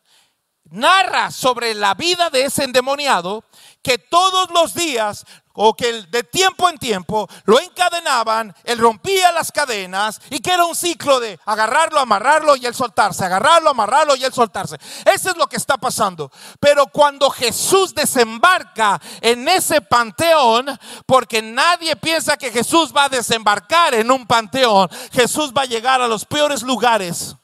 narra 0.64 1.32
sobre 1.32 1.74
la 1.74 1.94
vida 1.94 2.30
de 2.30 2.44
ese 2.44 2.64
endemoniado, 2.64 3.44
que 3.82 3.98
todos 3.98 4.50
los 4.50 4.72
días 4.72 5.26
o 5.54 5.74
que 5.74 6.02
de 6.02 6.22
tiempo 6.24 6.68
en 6.68 6.78
tiempo 6.78 7.28
lo 7.44 7.60
encadenaban, 7.60 8.54
él 8.64 8.78
rompía 8.78 9.32
las 9.32 9.50
cadenas 9.50 10.20
y 10.30 10.40
que 10.40 10.52
era 10.52 10.64
un 10.64 10.74
ciclo 10.74 11.20
de 11.20 11.38
agarrarlo, 11.46 12.00
amarrarlo 12.00 12.56
y 12.56 12.66
él 12.66 12.74
soltarse, 12.74 13.24
agarrarlo, 13.24 13.70
amarrarlo 13.70 14.16
y 14.16 14.24
él 14.24 14.32
soltarse. 14.32 14.76
Eso 15.04 15.30
es 15.30 15.36
lo 15.36 15.46
que 15.46 15.56
está 15.56 15.76
pasando. 15.76 16.30
Pero 16.60 16.86
cuando 16.86 17.30
Jesús 17.30 17.94
desembarca 17.94 19.00
en 19.20 19.48
ese 19.48 19.80
panteón, 19.80 20.66
porque 21.06 21.40
nadie 21.40 21.96
piensa 21.96 22.36
que 22.36 22.50
Jesús 22.50 22.92
va 22.94 23.04
a 23.04 23.08
desembarcar 23.08 23.94
en 23.94 24.10
un 24.10 24.26
panteón, 24.26 24.88
Jesús 25.12 25.52
va 25.56 25.62
a 25.62 25.66
llegar 25.66 26.00
a 26.00 26.08
los 26.08 26.24
peores 26.24 26.62
lugares 26.62 27.36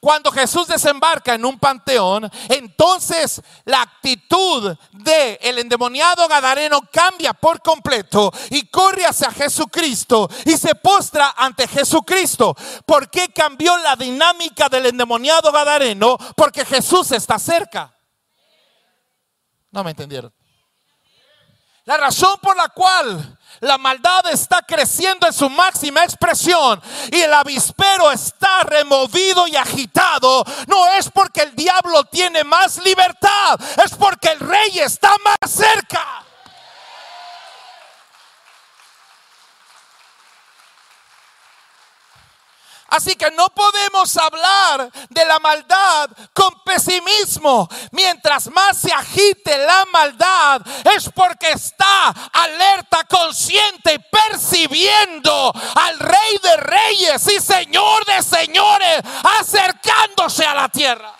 cuando 0.00 0.30
Jesús 0.30 0.68
desembarca 0.68 1.34
en 1.34 1.44
un 1.44 1.58
panteón, 1.58 2.30
entonces 2.48 3.42
la 3.64 3.82
actitud 3.82 4.76
de 4.92 5.38
el 5.42 5.58
endemoniado 5.58 6.28
gadareno 6.28 6.82
cambia 6.92 7.32
por 7.32 7.60
completo 7.62 8.32
y 8.50 8.68
corre 8.68 9.06
hacia 9.06 9.32
Jesucristo 9.32 10.28
y 10.44 10.56
se 10.56 10.74
postra 10.76 11.34
ante 11.36 11.66
Jesucristo. 11.66 12.54
¿Por 12.86 13.10
qué 13.10 13.28
cambió 13.32 13.76
la 13.78 13.96
dinámica 13.96 14.68
del 14.68 14.86
endemoniado 14.86 15.50
gadareno? 15.50 16.16
Porque 16.36 16.64
Jesús 16.64 17.10
está 17.12 17.38
cerca. 17.38 17.94
No 19.70 19.82
me 19.82 19.90
entendieron. 19.90 20.32
La 21.84 21.96
razón 21.96 22.38
por 22.42 22.56
la 22.56 22.68
cual 22.68 23.37
la 23.60 23.78
maldad 23.78 24.26
está 24.30 24.62
creciendo 24.62 25.26
en 25.26 25.32
su 25.32 25.48
máxima 25.50 26.04
expresión 26.04 26.80
y 27.10 27.20
el 27.20 27.32
avispero 27.32 28.10
está 28.10 28.62
removido 28.64 29.46
y 29.46 29.56
agitado. 29.56 30.44
No 30.66 30.86
es 30.94 31.10
porque 31.10 31.42
el 31.42 31.54
diablo 31.54 32.04
tiene 32.04 32.44
más 32.44 32.78
libertad, 32.84 33.58
es 33.84 33.94
porque 33.94 34.28
el 34.28 34.40
rey 34.40 34.78
está 34.78 35.10
más 35.24 35.50
cerca. 35.50 36.24
Así 42.88 43.16
que 43.16 43.30
no 43.32 43.48
podemos 43.50 44.16
hablar 44.16 44.90
de 45.10 45.24
la 45.26 45.38
maldad 45.38 46.10
con 46.32 46.57
pesimismo. 46.78 47.68
Mientras 47.92 48.50
más 48.50 48.78
se 48.78 48.92
agite 48.92 49.58
la 49.58 49.84
maldad 49.92 50.62
es 50.96 51.10
porque 51.10 51.50
está 51.50 52.08
alerta, 52.32 53.04
consciente 53.04 53.94
y 53.94 53.98
percibiendo 53.98 55.52
al 55.74 55.98
Rey 55.98 56.38
de 56.42 56.56
Reyes 56.56 57.28
y 57.28 57.40
Señor 57.40 58.04
de 58.06 58.22
Señores 58.22 59.02
acercándose 59.40 60.44
a 60.44 60.54
la 60.54 60.68
tierra. 60.68 61.14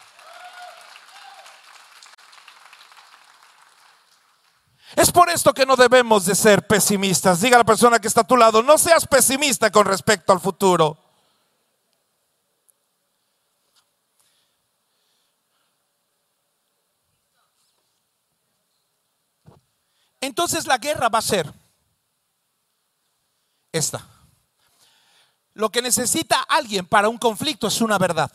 Es 4.97 5.13
por 5.13 5.29
esto 5.29 5.53
que 5.53 5.67
no 5.67 5.77
debemos 5.77 6.25
de 6.25 6.35
ser 6.35 6.67
pesimistas. 6.67 7.41
Diga 7.41 7.57
a 7.57 7.61
la 7.61 7.65
persona 7.65 8.01
que 8.01 8.09
está 8.09 8.23
a 8.23 8.27
tu 8.27 8.37
lado, 8.37 8.63
no 8.63 8.79
seas 8.79 9.07
pesimista 9.07 9.71
con 9.71 9.87
respecto 9.87 10.33
al 10.33 10.41
futuro. 10.41 11.08
Entonces 20.21 20.67
la 20.67 20.79
guerra 20.79 21.09
va 21.09 21.19
a 21.19 21.23
ser 21.23 21.53
esta. 23.73 24.07
Lo 25.55 25.71
que 25.71 25.83
necesita 25.83 26.41
alguien 26.49 26.87
para 26.87 27.09
un 27.09 27.19
conflicto 27.19 27.67
es 27.67 27.81
una 27.81 27.99
verdad. 27.99 28.31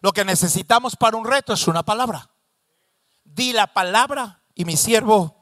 Lo 0.00 0.12
que 0.12 0.24
necesitamos 0.24 0.96
para 0.96 1.16
un 1.16 1.26
reto 1.26 1.52
es 1.52 1.66
una 1.66 1.82
palabra. 1.82 2.30
Di 3.24 3.52
la 3.52 3.66
palabra 3.66 4.42
y 4.54 4.64
mi 4.64 4.76
siervo. 4.76 5.34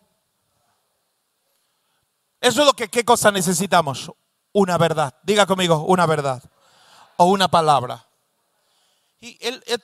Eso 2.41 2.61
es 2.61 2.67
lo 2.67 2.73
que, 2.75 2.89
¿qué 2.89 3.05
cosa 3.05 3.31
necesitamos? 3.31 4.13
Una 4.53 4.79
verdad. 4.79 5.15
Diga 5.23 5.47
conmigo, 5.47 5.85
una 5.85 6.07
verdad. 6.07 6.43
O 7.17 7.27
una 7.27 7.49
palabra. 7.49 8.07
Y 9.19 9.39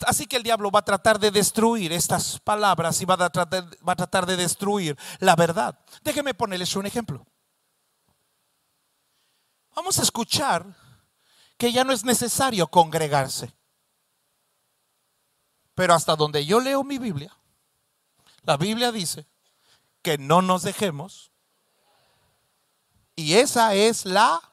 así 0.07 0.27
que 0.27 0.37
el 0.37 0.43
diablo 0.43 0.71
va 0.71 0.81
a 0.81 0.85
tratar 0.85 1.19
de 1.19 1.31
destruir 1.31 1.93
estas 1.93 2.39
palabras 2.41 3.01
y 3.01 3.07
va 3.07 3.15
a, 3.15 3.31
tratar, 3.31 3.65
va 3.87 3.93
a 3.95 3.97
tratar 3.97 4.27
de 4.27 4.37
destruir 4.37 4.97
la 5.21 5.35
verdad. 5.37 5.79
Déjeme 6.03 6.35
ponerles 6.35 6.77
un 6.77 6.87
ejemplo. 6.87 7.27
Vamos 9.75 9.99
a 9.99 10.03
escuchar 10.03 10.67
que 11.57 11.73
ya 11.73 11.83
no 11.83 11.93
es 11.93 12.05
necesario 12.05 12.67
congregarse. 12.69 13.55
Pero 15.75 15.95
hasta 15.95 16.15
donde 16.15 16.45
yo 16.45 16.61
leo 16.61 16.85
mi 16.85 16.99
Biblia, 16.99 17.35
la 18.43 18.57
Biblia 18.57 18.93
dice 18.93 19.27
que 20.03 20.19
no 20.19 20.43
nos 20.43 20.63
dejemos. 20.63 21.33
Y 23.17 23.35
esa 23.35 23.75
es 23.75 24.05
la... 24.05 24.52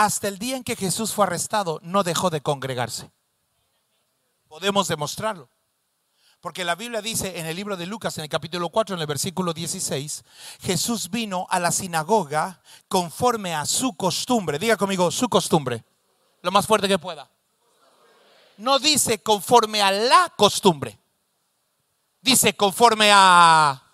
Hasta 0.00 0.28
el 0.28 0.38
día 0.38 0.56
en 0.56 0.64
que 0.64 0.76
Jesús 0.76 1.12
fue 1.12 1.26
arrestado, 1.26 1.78
no 1.82 2.02
dejó 2.02 2.30
de 2.30 2.40
congregarse. 2.40 3.10
Podemos 4.48 4.88
demostrarlo. 4.88 5.50
Porque 6.40 6.64
la 6.64 6.74
Biblia 6.74 7.02
dice 7.02 7.38
en 7.38 7.44
el 7.44 7.54
libro 7.54 7.76
de 7.76 7.84
Lucas, 7.84 8.16
en 8.16 8.24
el 8.24 8.30
capítulo 8.30 8.70
4, 8.70 8.94
en 8.94 9.02
el 9.02 9.06
versículo 9.06 9.52
16, 9.52 10.24
Jesús 10.62 11.10
vino 11.10 11.46
a 11.50 11.60
la 11.60 11.70
sinagoga 11.70 12.62
conforme 12.88 13.54
a 13.54 13.66
su 13.66 13.94
costumbre. 13.94 14.58
Diga 14.58 14.78
conmigo, 14.78 15.10
su 15.10 15.28
costumbre. 15.28 15.84
Lo 16.40 16.50
más 16.50 16.66
fuerte 16.66 16.88
que 16.88 16.98
pueda. 16.98 17.30
No 18.56 18.78
dice 18.78 19.22
conforme 19.22 19.82
a 19.82 19.92
la 19.92 20.32
costumbre. 20.34 20.98
Dice 22.22 22.56
conforme 22.56 23.10
a 23.12 23.89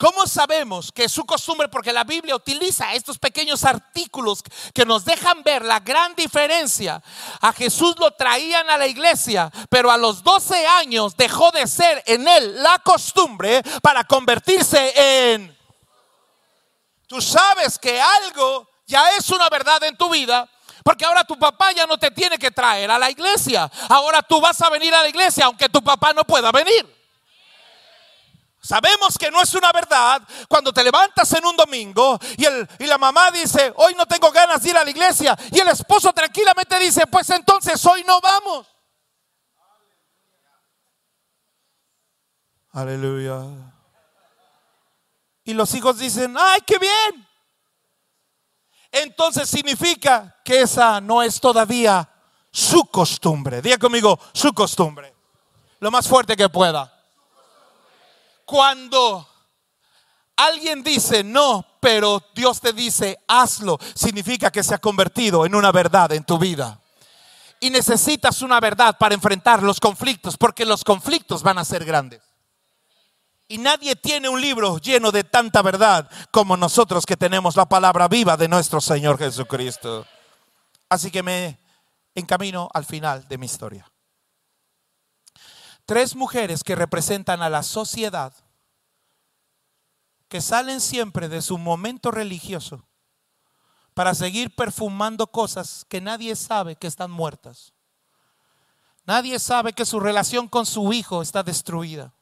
¿Cómo 0.00 0.26
sabemos 0.26 0.90
que 0.90 1.04
es 1.04 1.12
su 1.12 1.26
costumbre? 1.26 1.68
Porque 1.68 1.92
la 1.92 2.04
Biblia 2.04 2.34
utiliza 2.34 2.94
estos 2.94 3.18
pequeños 3.18 3.64
artículos 3.64 4.42
que 4.72 4.86
nos 4.86 5.04
dejan 5.04 5.42
ver 5.42 5.62
la 5.62 5.80
gran 5.80 6.14
diferencia. 6.14 7.02
A 7.42 7.52
Jesús 7.52 7.96
lo 7.98 8.10
traían 8.12 8.70
a 8.70 8.78
la 8.78 8.86
iglesia, 8.86 9.52
pero 9.68 9.90
a 9.90 9.98
los 9.98 10.22
12 10.22 10.66
años 10.66 11.18
dejó 11.18 11.50
de 11.50 11.66
ser 11.66 12.02
en 12.06 12.26
él 12.26 12.62
la 12.62 12.78
costumbre 12.78 13.62
para 13.82 14.04
convertirse 14.04 15.34
en... 15.34 15.54
Tú 17.06 17.20
sabes 17.20 17.78
que 17.78 18.00
algo 18.00 18.70
ya 18.86 19.14
es 19.18 19.28
una 19.28 19.50
verdad 19.50 19.84
en 19.84 19.98
tu 19.98 20.08
vida. 20.08 20.48
Porque 20.82 21.04
ahora 21.04 21.24
tu 21.24 21.38
papá 21.38 21.72
ya 21.72 21.86
no 21.86 21.98
te 21.98 22.10
tiene 22.10 22.38
que 22.38 22.50
traer 22.50 22.90
a 22.90 22.98
la 22.98 23.10
iglesia. 23.10 23.70
Ahora 23.90 24.22
tú 24.22 24.40
vas 24.40 24.58
a 24.62 24.70
venir 24.70 24.94
a 24.94 25.02
la 25.02 25.10
iglesia 25.10 25.44
aunque 25.44 25.68
tu 25.68 25.84
papá 25.84 26.14
no 26.14 26.24
pueda 26.24 26.50
venir. 26.50 26.99
Sabemos 28.62 29.16
que 29.16 29.30
no 29.30 29.40
es 29.40 29.54
una 29.54 29.72
verdad 29.72 30.22
cuando 30.46 30.70
te 30.72 30.84
levantas 30.84 31.32
en 31.32 31.46
un 31.46 31.56
domingo 31.56 32.18
y, 32.36 32.44
el, 32.44 32.68
y 32.78 32.86
la 32.86 32.98
mamá 32.98 33.30
dice, 33.30 33.72
hoy 33.76 33.94
no 33.94 34.04
tengo 34.06 34.30
ganas 34.30 34.62
de 34.62 34.68
ir 34.68 34.76
a 34.76 34.84
la 34.84 34.90
iglesia. 34.90 35.36
Y 35.50 35.58
el 35.60 35.68
esposo 35.68 36.12
tranquilamente 36.12 36.78
dice, 36.78 37.06
pues 37.06 37.30
entonces 37.30 37.84
hoy 37.86 38.04
no 38.04 38.20
vamos. 38.20 38.66
Aleluya. 42.72 43.42
Y 45.44 45.54
los 45.54 45.74
hijos 45.74 45.98
dicen, 45.98 46.36
ay, 46.38 46.60
qué 46.66 46.78
bien. 46.78 47.26
Entonces 48.92 49.48
significa 49.48 50.36
que 50.44 50.60
esa 50.60 51.00
no 51.00 51.22
es 51.22 51.40
todavía 51.40 52.08
su 52.50 52.84
costumbre. 52.84 53.62
Diga 53.62 53.78
conmigo, 53.78 54.18
su 54.34 54.52
costumbre. 54.52 55.14
Lo 55.78 55.90
más 55.90 56.06
fuerte 56.06 56.36
que 56.36 56.48
pueda. 56.50 56.99
Cuando 58.50 59.28
alguien 60.34 60.82
dice 60.82 61.22
no, 61.22 61.64
pero 61.78 62.20
Dios 62.34 62.60
te 62.60 62.72
dice 62.72 63.16
hazlo, 63.28 63.78
significa 63.94 64.50
que 64.50 64.64
se 64.64 64.74
ha 64.74 64.78
convertido 64.78 65.46
en 65.46 65.54
una 65.54 65.70
verdad 65.70 66.10
en 66.10 66.24
tu 66.24 66.36
vida. 66.36 66.80
Y 67.60 67.70
necesitas 67.70 68.42
una 68.42 68.58
verdad 68.58 68.98
para 68.98 69.14
enfrentar 69.14 69.62
los 69.62 69.78
conflictos, 69.78 70.36
porque 70.36 70.64
los 70.64 70.82
conflictos 70.82 71.44
van 71.44 71.58
a 71.58 71.64
ser 71.64 71.84
grandes. 71.84 72.22
Y 73.46 73.58
nadie 73.58 73.94
tiene 73.94 74.28
un 74.28 74.40
libro 74.40 74.78
lleno 74.78 75.12
de 75.12 75.22
tanta 75.22 75.62
verdad 75.62 76.10
como 76.32 76.56
nosotros 76.56 77.06
que 77.06 77.16
tenemos 77.16 77.54
la 77.54 77.68
palabra 77.68 78.08
viva 78.08 78.36
de 78.36 78.48
nuestro 78.48 78.80
Señor 78.80 79.16
Jesucristo. 79.16 80.04
Así 80.88 81.12
que 81.12 81.22
me 81.22 81.60
encamino 82.16 82.68
al 82.74 82.84
final 82.84 83.28
de 83.28 83.38
mi 83.38 83.46
historia 83.46 83.89
tres 85.90 86.14
mujeres 86.14 86.62
que 86.62 86.76
representan 86.76 87.42
a 87.42 87.50
la 87.50 87.64
sociedad, 87.64 88.32
que 90.28 90.40
salen 90.40 90.80
siempre 90.80 91.28
de 91.28 91.42
su 91.42 91.58
momento 91.58 92.12
religioso 92.12 92.86
para 93.92 94.14
seguir 94.14 94.54
perfumando 94.54 95.26
cosas 95.26 95.84
que 95.88 96.00
nadie 96.00 96.36
sabe 96.36 96.76
que 96.76 96.86
están 96.86 97.10
muertas. 97.10 97.72
Nadie 99.04 99.40
sabe 99.40 99.72
que 99.72 99.84
su 99.84 99.98
relación 99.98 100.46
con 100.46 100.64
su 100.64 100.92
hijo 100.92 101.22
está 101.22 101.42
destruida. 101.42 102.14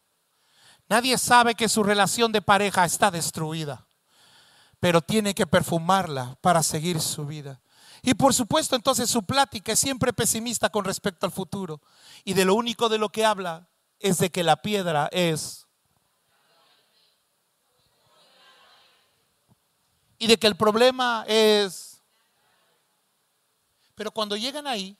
Nadie 0.89 1.19
sabe 1.19 1.55
que 1.55 1.69
su 1.69 1.83
relación 1.83 2.33
de 2.33 2.41
pareja 2.41 2.87
está 2.87 3.11
destruida. 3.11 3.87
Pero 4.81 5.03
tiene 5.03 5.35
que 5.35 5.47
perfumarla 5.47 6.39
para 6.41 6.63
seguir 6.63 7.03
su 7.03 7.27
vida. 7.27 7.61
Y 8.03 8.15
por 8.15 8.33
supuesto 8.33 8.77
entonces 8.77 9.11
su 9.11 9.23
plática 9.25 9.73
es 9.73 9.79
siempre 9.79 10.13
pesimista 10.13 10.71
con 10.71 10.85
respecto 10.85 11.27
al 11.27 11.33
futuro. 11.33 11.81
Y 12.25 12.35
de 12.35 12.45
lo 12.45 12.55
único 12.55 12.89
de 12.89 12.99
lo 12.99 13.09
que 13.09 13.25
habla 13.25 13.69
es 13.99 14.19
de 14.19 14.31
que 14.31 14.43
la 14.43 14.57
piedra 14.63 15.09
es... 15.13 15.67
Y 20.19 20.27
de 20.27 20.37
que 20.39 20.47
el 20.47 20.57
problema 20.57 21.25
es... 21.29 22.03
Pero 23.95 24.13
cuando 24.13 24.37
llegan 24.37 24.67
ahí, 24.67 24.97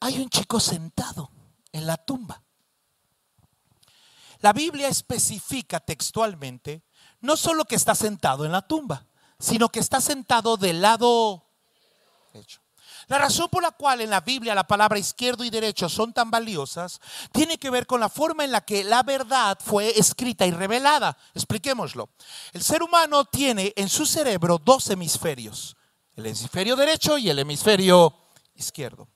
hay 0.00 0.18
un 0.18 0.28
chico 0.28 0.58
sentado 0.58 1.30
en 1.70 1.86
la 1.86 1.96
tumba. 1.96 2.42
La 4.40 4.52
Biblia 4.52 4.88
especifica 4.88 5.78
textualmente 5.78 6.82
no 7.22 7.36
solo 7.36 7.64
que 7.64 7.76
está 7.76 7.94
sentado 7.94 8.44
en 8.44 8.52
la 8.52 8.62
tumba, 8.62 9.06
sino 9.38 9.70
que 9.70 9.80
está 9.80 10.00
sentado 10.00 10.56
del 10.56 10.82
lado 10.82 11.42
derecho. 12.32 12.60
La 13.08 13.18
razón 13.18 13.48
por 13.50 13.62
la 13.62 13.72
cual 13.72 14.00
en 14.00 14.10
la 14.10 14.20
Biblia 14.20 14.54
la 14.54 14.66
palabra 14.66 14.98
izquierdo 14.98 15.44
y 15.44 15.50
derecho 15.50 15.88
son 15.88 16.12
tan 16.12 16.30
valiosas 16.30 17.00
tiene 17.32 17.58
que 17.58 17.70
ver 17.70 17.86
con 17.86 18.00
la 18.00 18.08
forma 18.08 18.44
en 18.44 18.52
la 18.52 18.60
que 18.60 18.84
la 18.84 19.02
verdad 19.02 19.58
fue 19.62 19.98
escrita 19.98 20.46
y 20.46 20.50
revelada. 20.52 21.16
Expliquémoslo. 21.34 22.10
El 22.52 22.62
ser 22.62 22.82
humano 22.82 23.24
tiene 23.24 23.72
en 23.76 23.88
su 23.88 24.06
cerebro 24.06 24.58
dos 24.64 24.88
hemisferios, 24.90 25.76
el 26.14 26.26
hemisferio 26.26 26.76
derecho 26.76 27.18
y 27.18 27.28
el 27.28 27.38
hemisferio 27.38 28.14
izquierdo. 28.54 29.08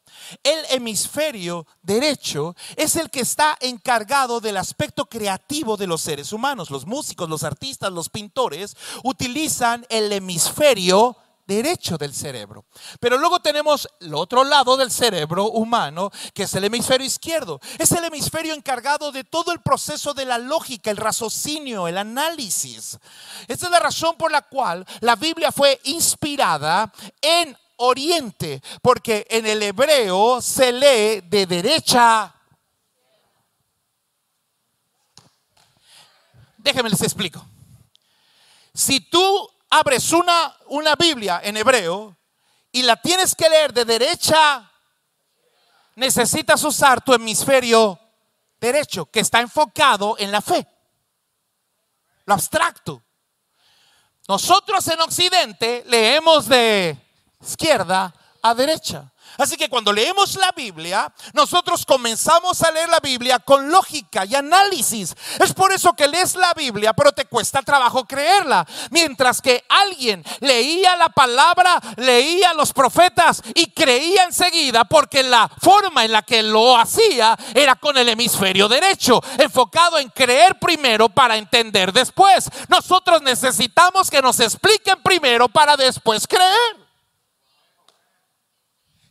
El 0.42 0.64
hemisferio 0.70 1.66
derecho 1.83 2.55
es 2.76 2.96
el 2.96 3.11
que 3.11 3.20
está 3.20 3.57
encargado 3.61 4.40
del 4.40 4.57
aspecto 4.57 5.07
creativo 5.07 5.76
de 5.76 5.87
los 5.87 6.00
seres 6.00 6.33
humanos. 6.33 6.70
Los 6.70 6.87
músicos, 6.87 7.29
los 7.29 7.44
artistas, 7.44 7.92
los 7.92 8.09
pintores 8.09 8.76
utilizan 9.02 9.87
el 9.88 10.12
hemisferio 10.12 11.16
derecho 11.46 11.96
del 11.96 12.12
cerebro. 12.12 12.64
Pero 13.00 13.18
luego 13.18 13.40
tenemos 13.40 13.88
el 14.00 14.14
otro 14.14 14.44
lado 14.44 14.76
del 14.76 14.90
cerebro 14.90 15.46
humano, 15.46 16.11
que 16.35 16.42
es 16.42 16.55
el 16.55 16.64
hemisferio 16.64 17.07
izquierdo. 17.07 17.61
Es 17.79 17.92
el 17.92 18.05
hemisferio 18.05 18.52
encargado 18.52 19.12
de 19.12 19.24
todo 19.24 19.52
el 19.52 19.61
proceso 19.61 20.12
de 20.12 20.24
la 20.24 20.38
lógica, 20.38 20.90
el 20.90 20.96
raciocinio, 20.96 21.88
el 21.88 21.98
análisis. 21.98 22.98
Esta 23.46 23.66
es 23.66 23.70
la 23.70 23.79
razón 23.79 24.16
por 24.16 24.33
la 24.33 24.42
cual 24.42 24.85
la 25.00 25.16
Biblia 25.16 25.52
fue 25.52 25.81
inspirada 25.85 26.92
en 27.20 27.57
Oriente, 27.76 28.62
porque 28.82 29.26
en 29.28 29.46
el 29.46 29.62
hebreo 29.62 30.40
se 30.40 30.72
lee 30.72 31.20
de 31.22 31.46
derecha. 31.46 32.34
Déjenme 36.56 36.90
les 36.90 37.02
explico. 37.02 37.46
Si 38.74 39.00
tú 39.00 39.50
abres 39.70 40.12
una, 40.12 40.56
una 40.66 40.96
Biblia 40.96 41.40
en 41.42 41.56
hebreo 41.56 42.16
y 42.72 42.82
la 42.82 42.96
tienes 42.96 43.34
que 43.34 43.48
leer 43.48 43.72
de 43.72 43.84
derecha, 43.84 44.70
necesitas 45.94 46.62
usar 46.64 47.02
tu 47.02 47.14
hemisferio 47.14 47.98
derecho, 48.60 49.06
que 49.06 49.20
está 49.20 49.40
enfocado 49.40 50.16
en 50.18 50.30
la 50.32 50.40
fe, 50.40 50.66
lo 52.24 52.34
abstracto. 52.34 53.02
Nosotros 54.28 54.86
en 54.88 55.00
Occidente 55.00 55.84
leemos 55.86 56.48
de 56.48 56.98
izquierda 57.46 58.12
a 58.42 58.54
derecha. 58.54 59.11
Así 59.38 59.56
que 59.56 59.68
cuando 59.68 59.92
leemos 59.92 60.37
la 60.37 60.50
Biblia, 60.52 61.12
nosotros 61.35 61.85
comenzamos 61.85 62.62
a 62.62 62.70
leer 62.70 62.88
la 62.88 63.00
Biblia 63.00 63.38
con 63.38 63.70
lógica 63.70 64.24
y 64.24 64.35
análisis. 64.35 65.14
Es 65.38 65.52
por 65.52 65.72
eso 65.72 65.92
que 65.92 66.09
lees 66.09 66.37
la 66.37 66.54
Biblia, 66.54 66.94
pero 66.94 67.12
te 67.12 67.26
cuesta 67.26 67.61
trabajo 67.62 68.06
creerla. 68.06 68.66
Mientras 68.90 69.42
que 69.42 69.64
alguien 69.68 70.24
leía 70.40 70.96
la 70.96 71.11
palabra, 71.11 71.80
leía 71.96 72.54
los 72.54 72.72
profetas 72.72 73.42
y 73.54 73.70
creía 73.72 74.24
enseguida 74.24 74.85
porque 74.85 75.22
la 75.22 75.50
forma 75.61 76.04
en 76.04 76.12
la 76.12 76.22
que 76.22 76.42
lo 76.42 76.76
hacía 76.76 77.37
era 77.54 77.74
con 77.74 77.98
el 77.98 78.09
hemisferio 78.09 78.68
derecho, 78.68 79.20
enfocado 79.38 79.98
en 79.98 80.09
creer 80.09 80.59
primero 80.59 81.11
para 81.11 81.37
entender 81.37 81.92
después. 81.92 82.48
Nosotros 82.68 83.20
necesitamos 83.20 84.11
que 84.11 84.22
nos 84.22 84.40
expliquen 84.40 85.02
primero 85.02 85.48
para 85.48 85.76
después 85.76 86.26
creer. 86.26 86.86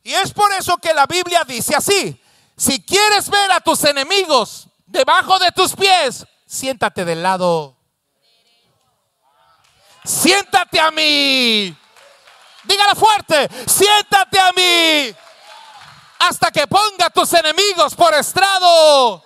Y 0.05 0.13
es 0.13 0.31
por 0.31 0.53
eso 0.53 0.77
que 0.77 0.93
la 0.93 1.07
Biblia 1.07 1.43
dice 1.47 1.75
así, 1.75 2.21
si 2.55 2.79
quieres 2.83 3.27
ver 3.27 3.51
a 3.51 3.59
tus 3.59 3.83
enemigos 3.85 4.67
debajo 4.85 5.39
de 5.39 5.51
tus 5.51 5.75
pies, 5.75 6.27
siéntate 6.45 7.03
del 7.03 7.23
lado. 7.23 7.75
Siéntate 10.03 10.79
a 10.79 10.91
mí. 10.91 11.75
Dígala 12.65 12.93
fuerte, 12.93 13.49
siéntate 13.65 14.39
a 14.39 14.51
mí. 14.51 15.15
Hasta 16.19 16.51
que 16.51 16.67
ponga 16.67 17.07
a 17.07 17.09
tus 17.09 17.33
enemigos 17.33 17.95
por 17.95 18.13
estrado. 18.13 19.25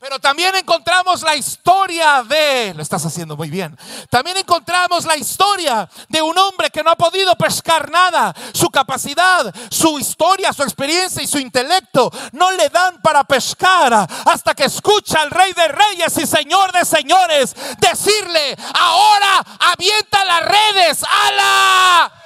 Pero 0.00 0.20
también 0.20 0.54
encontramos 0.54 1.22
la 1.22 1.34
historia 1.34 2.22
de, 2.22 2.72
lo 2.72 2.82
estás 2.82 3.04
haciendo 3.04 3.36
muy 3.36 3.50
bien, 3.50 3.76
también 4.08 4.36
encontramos 4.36 5.04
la 5.04 5.16
historia 5.16 5.90
de 6.08 6.22
un 6.22 6.38
hombre 6.38 6.70
que 6.70 6.84
no 6.84 6.90
ha 6.90 6.96
podido 6.96 7.34
pescar 7.34 7.90
nada. 7.90 8.32
Su 8.54 8.70
capacidad, 8.70 9.52
su 9.70 9.98
historia, 9.98 10.52
su 10.52 10.62
experiencia 10.62 11.20
y 11.20 11.26
su 11.26 11.40
intelecto 11.40 12.12
no 12.30 12.52
le 12.52 12.68
dan 12.68 13.02
para 13.02 13.24
pescar 13.24 14.08
hasta 14.24 14.54
que 14.54 14.66
escucha 14.66 15.20
al 15.20 15.32
rey 15.32 15.52
de 15.52 15.66
reyes 15.66 16.16
y 16.16 16.28
señor 16.28 16.70
de 16.70 16.84
señores 16.84 17.56
decirle, 17.78 18.56
ahora 18.78 19.44
avienta 19.58 20.24
las 20.24 20.44
redes, 20.44 21.02
ala. 21.02 22.17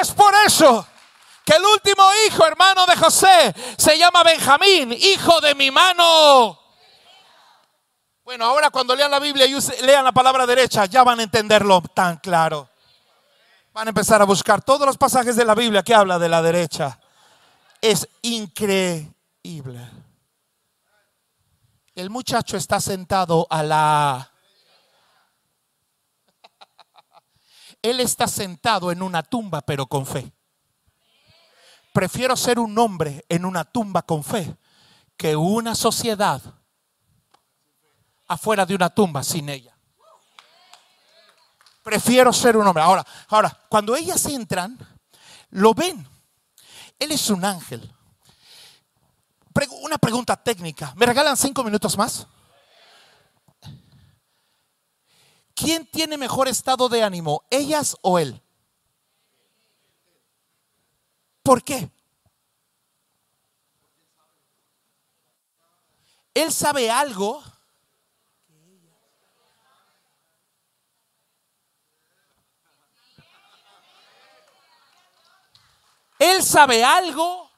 Es 0.00 0.12
por 0.12 0.34
eso 0.46 0.86
que 1.44 1.54
el 1.54 1.64
último 1.64 2.02
hijo, 2.26 2.44
hermano 2.44 2.86
de 2.86 2.96
José, 2.96 3.54
se 3.78 3.96
llama 3.96 4.22
Benjamín, 4.22 4.92
hijo 4.92 5.40
de 5.40 5.54
mi 5.54 5.70
mano. 5.70 6.58
Bueno, 8.24 8.44
ahora 8.44 8.70
cuando 8.70 8.96
lean 8.96 9.10
la 9.10 9.20
Biblia 9.20 9.46
y 9.46 9.56
lean 9.82 10.04
la 10.04 10.12
palabra 10.12 10.44
derecha, 10.44 10.86
ya 10.86 11.04
van 11.04 11.20
a 11.20 11.22
entenderlo 11.22 11.80
tan 11.94 12.16
claro. 12.16 12.68
Van 13.72 13.86
a 13.86 13.90
empezar 13.90 14.20
a 14.20 14.24
buscar 14.24 14.62
todos 14.62 14.86
los 14.86 14.98
pasajes 14.98 15.36
de 15.36 15.44
la 15.44 15.54
Biblia 15.54 15.84
que 15.84 15.94
habla 15.94 16.18
de 16.18 16.28
la 16.28 16.42
derecha. 16.42 16.98
Es 17.80 18.08
increíble. 18.22 19.12
El 21.94 22.10
muchacho 22.10 22.56
está 22.56 22.80
sentado 22.80 23.46
a 23.48 23.62
la 23.62 24.32
Él 27.90 28.00
está 28.00 28.26
sentado 28.26 28.90
en 28.90 29.00
una 29.00 29.22
tumba, 29.22 29.60
pero 29.60 29.86
con 29.86 30.04
fe. 30.06 30.32
Prefiero 31.92 32.36
ser 32.36 32.58
un 32.58 32.76
hombre 32.78 33.24
en 33.28 33.44
una 33.44 33.64
tumba 33.64 34.02
con 34.02 34.24
fe 34.24 34.56
que 35.16 35.36
una 35.36 35.76
sociedad 35.76 36.42
afuera 38.26 38.66
de 38.66 38.74
una 38.74 38.90
tumba 38.90 39.22
sin 39.22 39.48
ella. 39.48 39.78
Prefiero 41.84 42.32
ser 42.32 42.56
un 42.56 42.66
hombre. 42.66 42.82
Ahora, 42.82 43.06
ahora, 43.28 43.56
cuando 43.68 43.94
ellas 43.94 44.26
entran, 44.26 44.76
lo 45.50 45.72
ven. 45.72 46.08
Él 46.98 47.12
es 47.12 47.30
un 47.30 47.44
ángel. 47.44 47.88
Una 49.82 49.96
pregunta 49.96 50.34
técnica. 50.36 50.92
¿Me 50.96 51.06
regalan 51.06 51.36
cinco 51.36 51.62
minutos 51.62 51.96
más? 51.96 52.26
¿Quién 55.56 55.86
tiene 55.86 56.18
mejor 56.18 56.48
estado 56.48 56.86
de 56.90 57.02
ánimo, 57.02 57.42
ellas 57.48 57.96
o 58.02 58.18
él? 58.18 58.42
¿Por 61.42 61.64
qué? 61.64 61.90
Él 66.34 66.52
sabe 66.52 66.90
algo. 66.90 67.42
Él 76.18 76.42
sabe 76.42 76.84
algo. 76.84 77.50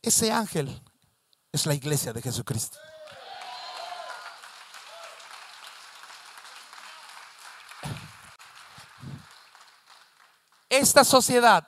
Ese 0.00 0.30
ángel 0.30 0.80
es 1.52 1.66
la 1.66 1.74
iglesia 1.74 2.12
de 2.12 2.22
Jesucristo. 2.22 2.78
Esta 10.68 11.02
sociedad 11.02 11.66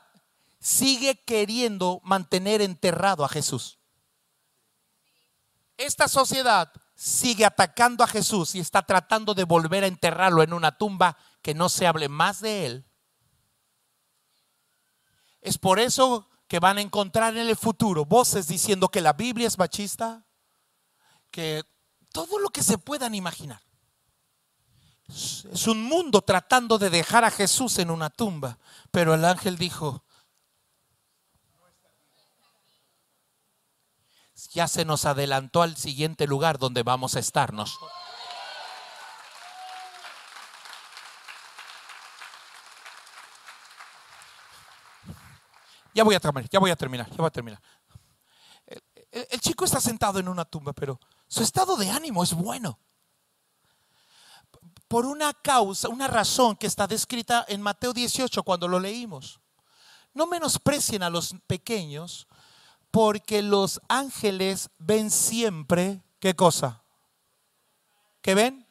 sigue 0.61 1.25
queriendo 1.25 2.01
mantener 2.05 2.61
enterrado 2.61 3.25
a 3.25 3.29
Jesús. 3.29 3.79
Esta 5.77 6.07
sociedad 6.07 6.71
sigue 6.95 7.47
atacando 7.47 8.05
a 8.05 8.07
Jesús 8.07 8.55
y 8.55 8.61
está 8.61 8.83
tratando 8.83 9.33
de 9.33 9.45
volver 9.45 9.85
a 9.85 9.87
enterrarlo 9.87 10.43
en 10.43 10.53
una 10.53 10.77
tumba 10.77 11.17
que 11.41 11.55
no 11.55 11.71
se 11.71 11.87
hable 11.87 12.11
más 12.11 12.41
de 12.41 12.67
él. 12.67 12.87
Es 15.41 15.57
por 15.57 15.81
eso 15.81 16.30
que 16.51 16.59
van 16.59 16.79
a 16.79 16.81
encontrar 16.81 17.37
en 17.37 17.49
el 17.49 17.55
futuro 17.55 18.05
voces 18.05 18.49
diciendo 18.49 18.89
que 18.89 19.01
la 19.01 19.13
Biblia 19.13 19.47
es 19.47 19.57
machista, 19.57 20.25
que 21.31 21.63
todo 22.11 22.41
lo 22.41 22.49
que 22.49 22.65
se 22.65 22.77
puedan 22.77 23.15
imaginar. 23.15 23.63
Es 25.09 25.69
un 25.69 25.85
mundo 25.85 26.23
tratando 26.23 26.77
de 26.77 26.91
dejar 26.91 27.25
a 27.25 27.31
Jesús 27.31 27.79
en 27.79 27.89
una 27.89 28.11
tumba, 28.11 28.59
pero 28.91 29.15
el 29.15 29.25
ángel 29.25 29.59
dijo, 29.59 30.03
ya 34.51 34.67
se 34.67 34.85
nos 34.85 35.05
adelantó 35.05 35.63
al 35.63 35.77
siguiente 35.77 36.27
lugar 36.27 36.59
donde 36.59 36.83
vamos 36.83 37.15
a 37.15 37.21
estarnos. 37.21 37.79
Ya 45.95 46.05
voy 46.05 46.15
a 46.15 46.21
terminar, 46.21 46.49
ya 46.51 46.59
voy 46.59 46.71
a 46.71 46.77
terminar, 46.77 47.11
ya 47.11 47.27
a 47.27 47.31
terminar. 47.31 47.61
El, 49.11 49.41
chico 49.41 49.65
está 49.65 49.81
sentado 49.81 50.19
en 50.21 50.29
una 50.29 50.45
tumba, 50.45 50.73
pero 50.73 51.01
su 51.27 51.43
estado 51.43 51.77
de 51.77 51.91
ánimo 51.91 52.23
es 52.23 52.33
bueno. 52.33 52.79
Por 54.87 55.07
una 55.07 55.33
causa, 55.33 55.89
una 55.89 56.07
razón 56.07 56.57
que 56.57 56.67
está 56.67 56.87
descrita 56.87 57.45
en 57.49 57.63
Mateo 57.63 57.93
18 57.93 58.43
cuando 58.43 58.69
lo 58.69 58.79
leímos. 58.79 59.41
No 60.15 60.27
menosprecien 60.27 61.03
a 61.03 61.11
los 61.11 61.35
pequeños, 61.47 62.27
porque 62.91 63.43
los 63.43 63.81
ángeles 63.89 64.71
ven 64.79 65.11
siempre, 65.11 66.03
¿qué 66.19 66.35
cosa? 66.35 66.83
¿Qué 68.21 68.35
ven? 68.35 68.67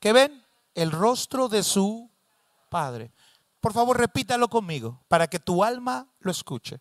¿Qué 0.00 0.12
ven? 0.12 0.44
El 0.74 0.90
rostro 0.90 1.48
de 1.48 1.62
su 1.62 2.10
Padre. 2.68 3.12
Por 3.60 3.72
favor, 3.72 3.98
repítalo 3.98 4.48
conmigo 4.48 5.04
para 5.08 5.26
que 5.26 5.38
tu 5.38 5.64
alma 5.64 6.08
lo 6.20 6.30
escuche. 6.30 6.80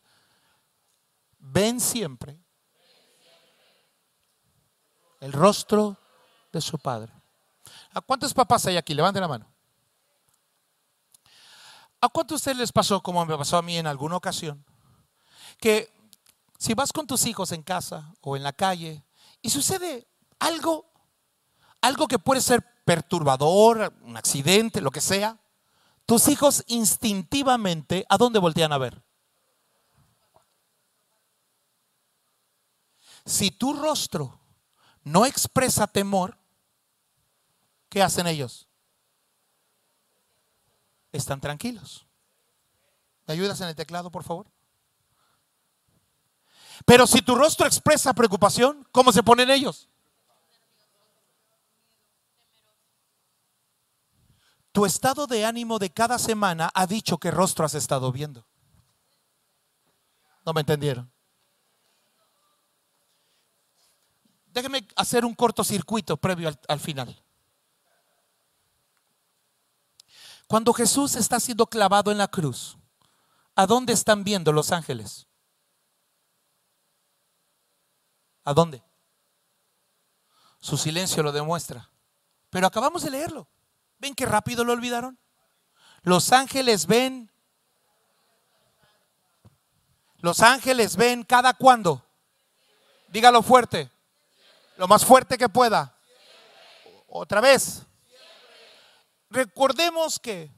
Ven 1.39 1.79
siempre 1.79 2.39
el 5.19 5.33
rostro 5.33 5.97
de 6.51 6.61
su 6.61 6.77
padre. 6.77 7.11
¿A 7.93 8.01
cuántos 8.01 8.33
papás 8.33 8.65
hay 8.67 8.77
aquí? 8.77 8.93
Levanten 8.93 9.21
la 9.21 9.27
mano. 9.27 9.47
¿A 11.99 12.09
cuántos 12.09 12.35
de 12.35 12.41
ustedes 12.41 12.57
les 12.57 12.71
pasó, 12.71 13.01
como 13.01 13.25
me 13.25 13.37
pasó 13.37 13.57
a 13.57 13.63
mí 13.63 13.77
en 13.77 13.87
alguna 13.87 14.17
ocasión, 14.17 14.63
que 15.59 15.91
si 16.59 16.75
vas 16.75 16.93
con 16.93 17.07
tus 17.07 17.25
hijos 17.25 17.51
en 17.51 17.63
casa 17.63 18.13
o 18.21 18.37
en 18.37 18.43
la 18.43 18.53
calle 18.53 19.03
y 19.41 19.49
sucede 19.49 20.07
algo, 20.39 20.85
algo 21.81 22.07
que 22.07 22.19
puede 22.19 22.41
ser 22.41 22.63
perturbador, 22.85 23.93
un 24.01 24.15
accidente, 24.15 24.79
lo 24.79 24.91
que 24.91 25.01
sea, 25.01 25.39
tus 26.07 26.29
hijos 26.29 26.63
instintivamente, 26.67 28.05
¿a 28.07 28.17
dónde 28.17 28.39
voltean 28.39 28.71
a 28.71 28.77
ver? 28.77 29.03
Si 33.25 33.51
tu 33.51 33.73
rostro 33.73 34.39
no 35.03 35.25
expresa 35.25 35.85
temor, 35.85 36.37
¿qué 37.89 38.01
hacen 38.01 38.25
ellos? 38.25 38.69
Están 41.11 41.41
tranquilos. 41.41 42.07
¿Me 43.25 43.33
ayudas 43.33 43.59
en 43.59 43.67
el 43.67 43.75
teclado, 43.75 44.09
por 44.09 44.23
favor? 44.23 44.47
Pero 46.85 47.05
si 47.05 47.21
tu 47.21 47.35
rostro 47.35 47.67
expresa 47.67 48.13
preocupación, 48.13 48.87
¿cómo 48.93 49.11
se 49.11 49.23
ponen 49.23 49.49
ellos? 49.49 49.89
Tu 54.77 54.85
estado 54.85 55.25
de 55.25 55.43
ánimo 55.43 55.79
de 55.79 55.89
cada 55.89 56.19
semana 56.19 56.69
ha 56.71 56.85
dicho 56.85 57.17
qué 57.17 57.31
rostro 57.31 57.65
has 57.65 57.73
estado 57.73 58.11
viendo. 58.11 58.45
¿No 60.45 60.53
me 60.53 60.61
entendieron? 60.61 61.11
Déjenme 64.45 64.87
hacer 64.95 65.25
un 65.25 65.33
cortocircuito 65.33 66.15
previo 66.17 66.49
al, 66.49 66.59
al 66.67 66.79
final. 66.79 67.23
Cuando 70.45 70.71
Jesús 70.73 71.15
está 71.15 71.39
siendo 71.39 71.65
clavado 71.65 72.11
en 72.11 72.19
la 72.19 72.27
cruz, 72.27 72.77
¿a 73.55 73.65
dónde 73.65 73.93
están 73.93 74.23
viendo 74.23 74.51
los 74.51 74.71
ángeles? 74.71 75.25
¿A 78.43 78.53
dónde? 78.53 78.83
Su 80.59 80.77
silencio 80.77 81.23
lo 81.23 81.31
demuestra. 81.31 81.89
Pero 82.51 82.67
acabamos 82.67 83.01
de 83.01 83.09
leerlo. 83.09 83.49
¿Ven 83.99 84.15
qué 84.15 84.25
rápido 84.25 84.63
lo 84.63 84.73
olvidaron? 84.73 85.17
Los 86.03 86.31
ángeles 86.31 86.85
ven. 86.87 87.31
Los 90.19 90.41
ángeles 90.41 90.95
ven 90.95 91.23
cada 91.23 91.53
cuándo. 91.53 92.05
Dígalo 93.09 93.41
fuerte 93.41 93.91
lo 94.77 94.87
más 94.87 95.03
fuerte 95.03 95.37
que 95.37 95.49
pueda. 95.49 95.95
Otra 97.07 97.41
vez. 97.41 97.83
Recordemos 99.29 100.19
que 100.19 100.51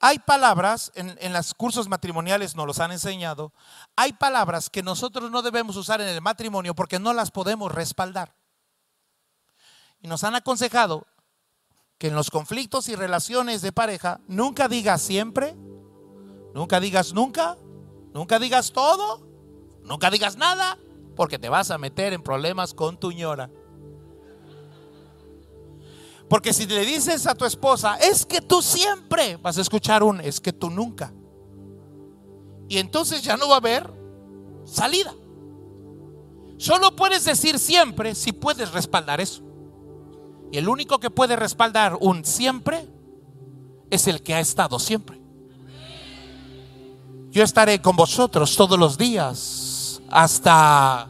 hay 0.00 0.18
palabras, 0.18 0.92
en, 0.94 1.16
en 1.20 1.32
los 1.32 1.54
cursos 1.54 1.88
matrimoniales 1.88 2.54
nos 2.54 2.66
los 2.66 2.80
han 2.80 2.92
enseñado, 2.92 3.52
hay 3.96 4.12
palabras 4.12 4.68
que 4.68 4.82
nosotros 4.82 5.30
no 5.30 5.42
debemos 5.42 5.76
usar 5.76 6.00
en 6.00 6.08
el 6.08 6.20
matrimonio 6.20 6.74
porque 6.74 6.98
no 6.98 7.12
las 7.12 7.30
podemos 7.30 7.72
respaldar. 7.72 8.34
Y 10.00 10.08
nos 10.08 10.24
han 10.24 10.34
aconsejado 10.34 11.06
que 12.00 12.08
en 12.08 12.14
los 12.14 12.30
conflictos 12.30 12.88
y 12.88 12.96
relaciones 12.96 13.60
de 13.60 13.72
pareja 13.72 14.22
nunca 14.26 14.68
digas 14.68 15.02
siempre, 15.02 15.54
nunca 16.54 16.80
digas 16.80 17.12
nunca, 17.12 17.58
nunca 18.14 18.38
digas 18.38 18.72
todo, 18.72 19.20
nunca 19.84 20.10
digas 20.10 20.38
nada, 20.38 20.78
porque 21.14 21.38
te 21.38 21.50
vas 21.50 21.70
a 21.70 21.76
meter 21.76 22.14
en 22.14 22.22
problemas 22.22 22.72
con 22.72 22.98
tu 22.98 23.12
ñora. 23.12 23.50
Porque 26.26 26.54
si 26.54 26.66
le 26.66 26.86
dices 26.86 27.26
a 27.26 27.34
tu 27.34 27.44
esposa, 27.44 27.96
es 27.96 28.24
que 28.24 28.40
tú 28.40 28.62
siempre 28.62 29.36
vas 29.36 29.58
a 29.58 29.60
escuchar 29.60 30.02
un, 30.02 30.22
es 30.22 30.40
que 30.40 30.54
tú 30.54 30.70
nunca. 30.70 31.12
Y 32.66 32.78
entonces 32.78 33.20
ya 33.20 33.36
no 33.36 33.46
va 33.46 33.56
a 33.56 33.58
haber 33.58 33.92
salida. 34.64 35.14
Solo 36.56 36.96
puedes 36.96 37.26
decir 37.26 37.58
siempre 37.58 38.14
si 38.14 38.32
puedes 38.32 38.72
respaldar 38.72 39.20
eso. 39.20 39.49
Y 40.52 40.58
el 40.58 40.68
único 40.68 40.98
que 40.98 41.10
puede 41.10 41.36
respaldar 41.36 41.96
un 42.00 42.24
siempre 42.24 42.86
es 43.90 44.06
el 44.06 44.22
que 44.22 44.34
ha 44.34 44.40
estado 44.40 44.78
siempre. 44.78 45.20
Yo 47.30 47.44
estaré 47.44 47.80
con 47.80 47.94
vosotros 47.94 48.56
todos 48.56 48.78
los 48.78 48.98
días 48.98 50.00
hasta... 50.10 51.08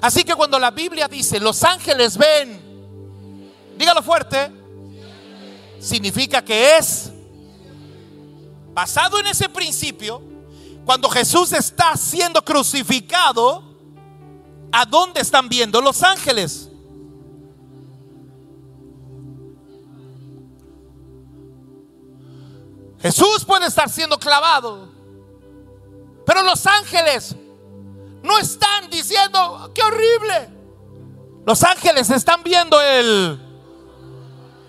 Así 0.00 0.22
que 0.22 0.34
cuando 0.34 0.58
la 0.58 0.70
Biblia 0.70 1.08
dice, 1.08 1.40
los 1.40 1.64
ángeles 1.64 2.16
ven, 2.16 2.60
dígalo 3.76 4.02
fuerte, 4.02 4.52
significa 5.80 6.44
que 6.44 6.76
es 6.76 7.10
basado 8.74 9.18
en 9.18 9.26
ese 9.28 9.48
principio, 9.48 10.22
cuando 10.84 11.08
Jesús 11.08 11.52
está 11.52 11.96
siendo 11.96 12.44
crucificado, 12.44 13.64
¿a 14.70 14.84
dónde 14.84 15.20
están 15.22 15.48
viendo 15.48 15.80
los 15.80 16.02
ángeles? 16.02 16.70
Jesús 23.04 23.44
puede 23.44 23.66
estar 23.66 23.88
siendo 23.88 24.18
clavado 24.18 24.94
pero 26.26 26.42
los 26.42 26.66
ángeles 26.66 27.36
no 28.22 28.38
están 28.38 28.88
diciendo, 28.90 29.70
qué 29.74 29.82
horrible. 29.82 30.50
Los 31.44 31.62
ángeles 31.62 32.08
están 32.10 32.42
viendo 32.42 32.80
él. 32.80 33.40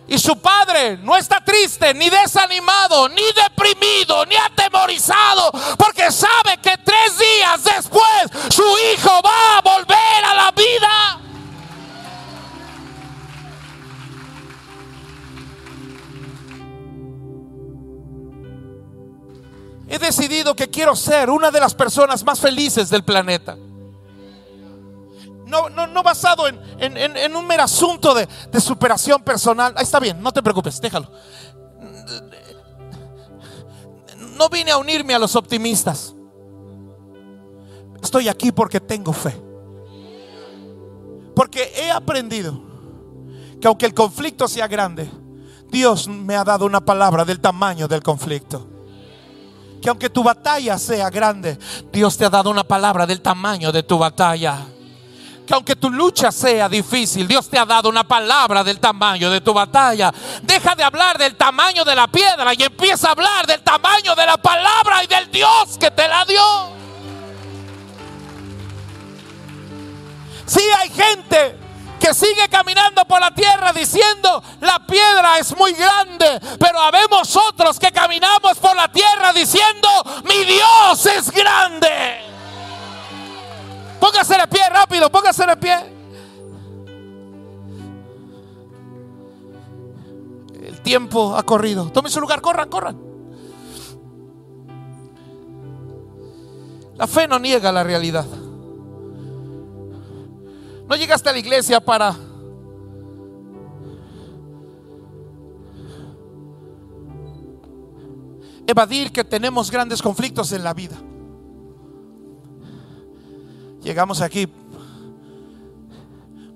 Y 0.07 0.19
su 0.19 0.37
padre 0.39 0.97
no 0.97 1.15
está 1.15 1.43
triste, 1.43 1.93
ni 1.93 2.09
desanimado, 2.09 3.09
ni 3.09 3.23
deprimido, 3.31 4.25
ni 4.25 4.35
atemorizado, 4.35 5.51
porque 5.77 6.11
sabe 6.11 6.57
que 6.61 6.77
tres 6.83 7.17
días 7.17 7.63
después 7.63 8.53
su 8.53 8.63
hijo 8.93 9.21
va 9.23 9.57
a 9.57 9.61
volver 9.61 10.25
a 10.25 10.33
la 10.35 10.51
vida. 10.51 11.24
He 19.95 19.99
decidido 19.99 20.55
que 20.55 20.69
quiero 20.69 20.95
ser 20.95 21.29
una 21.29 21.51
de 21.51 21.59
las 21.59 21.73
personas 21.73 22.23
más 22.23 22.39
felices 22.39 22.89
del 22.89 23.03
planeta. 23.03 23.57
No, 25.45 25.69
no, 25.69 25.87
no 25.87 26.03
basado 26.03 26.47
en, 26.47 26.59
en, 26.79 27.35
un 27.35 27.47
mero 27.47 27.63
asunto 27.63 28.13
de, 28.13 28.27
de 28.51 28.59
superación 28.59 29.23
personal. 29.23 29.73
Ahí 29.77 29.83
está 29.83 29.99
bien, 29.99 30.21
no 30.21 30.33
te 30.33 30.43
preocupes, 30.43 30.81
déjalo. 30.81 31.09
No 34.37 34.49
vine 34.49 34.71
a 34.71 34.77
unirme 34.77 35.13
a 35.13 35.19
los 35.19 35.35
optimistas. 35.35 36.13
Estoy 38.01 38.27
aquí 38.27 38.51
porque 38.51 38.81
tengo 38.81 39.13
fe. 39.13 39.41
Porque 41.35 41.71
he 41.77 41.91
aprendido 41.91 42.61
que 43.61 43.67
aunque 43.67 43.85
el 43.85 43.93
conflicto 43.93 44.47
sea 44.47 44.67
grande, 44.67 45.09
Dios 45.69 46.07
me 46.07 46.35
ha 46.35 46.43
dado 46.43 46.65
una 46.65 46.83
palabra 46.83 47.23
del 47.23 47.39
tamaño 47.39 47.87
del 47.87 48.03
conflicto 48.03 48.74
que 49.81 49.89
aunque 49.89 50.09
tu 50.09 50.23
batalla 50.23 50.77
sea 50.77 51.09
grande, 51.09 51.57
Dios 51.91 52.17
te 52.17 52.25
ha 52.25 52.29
dado 52.29 52.49
una 52.49 52.63
palabra 52.63 53.05
del 53.05 53.21
tamaño 53.21 53.71
de 53.71 53.83
tu 53.83 53.97
batalla. 53.97 54.59
Que 55.45 55.53
aunque 55.53 55.75
tu 55.75 55.91
lucha 55.91 56.31
sea 56.31 56.67
difícil, 56.67 57.27
Dios 57.27 57.47
te 57.47 57.59
ha 57.59 57.65
dado 57.65 57.87
una 57.87 58.03
palabra 58.03 58.63
del 58.63 58.79
tamaño 58.79 59.29
de 59.29 59.41
tu 59.41 59.53
batalla. 59.53 60.11
Deja 60.41 60.73
de 60.73 60.83
hablar 60.83 61.17
del 61.19 61.35
tamaño 61.35 61.85
de 61.85 61.95
la 61.95 62.07
piedra 62.07 62.53
y 62.53 62.63
empieza 62.63 63.09
a 63.09 63.11
hablar 63.11 63.45
del 63.45 63.61
tamaño 63.61 64.15
de 64.15 64.25
la 64.25 64.37
palabra 64.37 65.03
y 65.03 65.07
del 65.07 65.29
Dios 65.29 65.77
que 65.79 65.91
te 65.91 66.07
la 66.07 66.25
dio. 66.25 66.84
Diciendo 73.75 74.41
la 74.61 74.79
piedra 74.87 75.37
es 75.37 75.55
muy 75.55 75.73
grande, 75.73 76.39
pero 76.59 76.79
habemos 76.79 77.35
otros 77.35 77.77
que 77.77 77.91
caminamos 77.91 78.57
por 78.57 78.75
la 78.75 78.91
tierra 78.91 79.31
diciendo 79.33 79.87
mi 80.23 80.43
Dios 80.45 81.05
es 81.05 81.29
grande. 81.29 82.25
Póngase 83.99 84.37
de 84.37 84.47
pie 84.47 84.69
rápido, 84.69 85.11
póngase 85.11 85.45
de 85.45 85.57
pie. 85.57 85.95
El 90.63 90.81
tiempo 90.81 91.35
ha 91.35 91.43
corrido. 91.43 91.91
Tome 91.91 92.09
su 92.09 92.19
lugar, 92.19 92.41
corran, 92.41 92.69
corran. 92.69 92.99
La 96.97 97.07
fe 97.07 97.27
no 97.27 97.37
niega 97.39 97.71
la 97.71 97.83
realidad. 97.83 98.25
No 100.87 100.95
llegaste 100.95 101.29
a 101.29 101.33
la 101.33 101.39
iglesia 101.39 101.79
para 101.79 102.15
evadir 108.67 109.11
que 109.11 109.23
tenemos 109.23 109.71
grandes 109.71 110.01
conflictos 110.01 110.51
en 110.51 110.63
la 110.63 110.73
vida. 110.73 110.95
Llegamos 113.83 114.21
aquí 114.21 114.47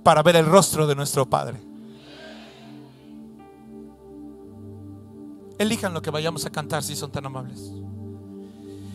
para 0.04 0.24
ver 0.24 0.36
el 0.36 0.46
rostro 0.46 0.88
de 0.88 0.96
nuestro 0.96 1.30
Padre. 1.30 1.62
Elijan 5.58 5.94
lo 5.94 6.02
que 6.02 6.10
vayamos 6.10 6.46
a 6.46 6.50
cantar 6.50 6.84
si 6.84 6.96
son 6.96 7.12
tan 7.12 7.26
amables. 7.26 7.72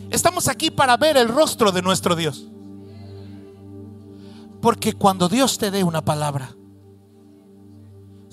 Estamos 0.09 0.47
aquí 0.47 0.71
para 0.71 0.97
ver 0.97 1.15
el 1.17 1.27
rostro 1.27 1.71
de 1.71 1.81
nuestro 1.81 2.15
Dios. 2.15 2.47
Porque 4.61 4.93
cuando 4.93 5.29
Dios 5.29 5.57
te 5.57 5.71
dé 5.71 5.83
una 5.83 6.03
palabra, 6.03 6.55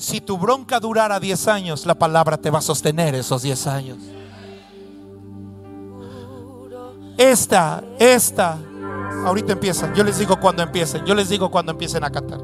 Si 0.03 0.21
tu 0.21 0.37
bronca 0.37 0.81
durara 0.81 1.21
10 1.21 1.47
años, 1.47 1.87
la 1.87 1.95
palabra 1.95 2.37
te 2.37 2.51
va 2.51 2.59
a 2.59 2.63
sostener 2.63 3.15
esos 3.15 3.43
10 3.43 3.67
años. 3.69 3.99
Esta, 7.23 7.85
esta, 8.01 8.59
ahorita 9.25 9.53
empieza. 9.53 9.95
Yo 9.95 10.03
les 10.03 10.19
digo 10.19 10.41
cuando 10.41 10.61
empiecen. 10.61 11.05
Yo 11.07 11.15
les 11.15 11.29
digo 11.29 11.53
cuando 11.53 11.71
empiecen 11.71 12.03
a 12.03 12.11
cantar. 12.11 12.41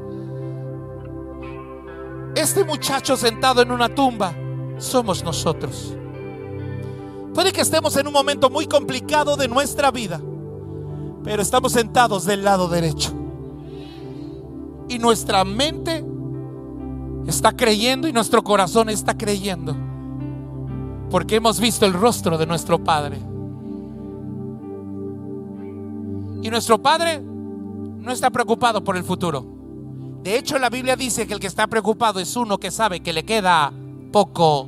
Este 2.33 2.63
muchacho 2.63 3.17
sentado 3.17 3.61
en 3.61 3.73
una 3.73 3.93
tumba 3.93 4.33
somos 4.77 5.21
nosotros. 5.21 5.93
Puede 7.33 7.51
que 7.51 7.59
estemos 7.59 7.97
en 7.97 8.07
un 8.07 8.13
momento 8.13 8.49
muy 8.49 8.67
complicado 8.67 9.35
de 9.35 9.49
nuestra 9.49 9.91
vida, 9.91 10.21
pero 11.25 11.41
estamos 11.41 11.73
sentados 11.73 12.23
del 12.23 12.45
lado 12.45 12.69
derecho. 12.69 13.11
Y 14.87 14.97
nuestra 14.97 15.43
mente 15.43 16.05
está 17.27 17.51
creyendo 17.51 18.07
y 18.07 18.13
nuestro 18.13 18.45
corazón 18.45 18.87
está 18.87 19.17
creyendo. 19.17 19.75
Porque 21.09 21.35
hemos 21.35 21.59
visto 21.59 21.85
el 21.85 21.91
rostro 21.91 22.37
de 22.37 22.45
nuestro 22.45 22.81
Padre. 22.81 23.19
Y 26.41 26.49
nuestro 26.49 26.81
Padre 26.81 27.19
no 27.19 28.11
está 28.11 28.29
preocupado 28.29 28.83
por 28.83 28.95
el 28.97 29.03
futuro. 29.03 29.45
De 30.23 30.37
hecho, 30.37 30.57
la 30.59 30.69
Biblia 30.69 30.95
dice 30.95 31.27
que 31.27 31.33
el 31.33 31.39
que 31.39 31.47
está 31.47 31.67
preocupado 31.67 32.19
es 32.19 32.35
uno 32.35 32.57
que 32.57 32.71
sabe 32.71 33.01
que 33.01 33.13
le 33.13 33.23
queda 33.23 33.71
poco. 34.11 34.67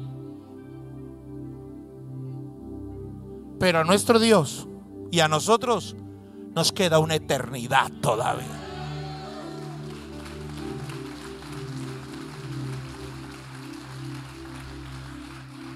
Pero 3.59 3.79
a 3.79 3.83
nuestro 3.83 4.19
Dios 4.19 4.67
y 5.11 5.19
a 5.19 5.27
nosotros 5.27 5.95
nos 6.55 6.71
queda 6.71 6.99
una 6.99 7.15
eternidad 7.15 7.91
todavía. 8.01 8.60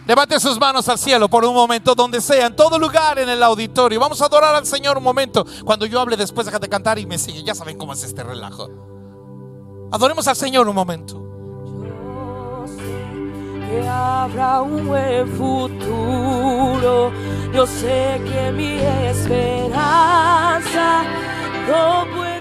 Levante 0.06 0.40
sus 0.40 0.60
manos 0.60 0.88
al 0.88 1.00
cielo 1.00 1.28
por 1.28 1.44
un 1.46 1.56
momento, 1.56 1.96
donde 1.96 2.22
sea, 2.22 2.46
en 2.46 2.56
todo 2.56 2.78
lugar 2.78 3.18
en 3.18 3.28
el 3.28 3.42
auditorio. 3.42 4.00
Vamos 4.00 4.22
a 4.22 4.26
adorar 4.26 4.54
al 4.54 4.66
Señor 4.66 5.00
un 5.00 5.04
momento. 5.04 5.44
Cuando 5.64 5.88
yo 5.88 6.00
hable 6.00 6.16
después, 6.16 6.46
déjate 6.46 6.70
cantar 6.70 7.00
y 7.00 7.08
me 7.08 7.18
sigue. 7.18 7.42
Ya 7.44 7.56
saben 7.56 7.76
cómo 7.76 7.94
es 7.94 8.04
este 8.04 8.24
relajo. 8.24 8.70
Adoremos 9.92 10.28
al 10.28 10.36
Señor 10.36 10.68
un 10.68 10.76
momento. 10.76 11.16
Yo 11.82 12.66
sé 12.68 12.84
que 13.68 13.88
habrá 13.88 14.62
un 14.62 14.86
futuro. 15.38 17.12
Yo 17.52 17.66
sé 17.66 18.22
que 18.26 18.52
mi 18.52 18.78
esperanza 19.08 21.04
no 21.68 22.06
puede 22.16 22.35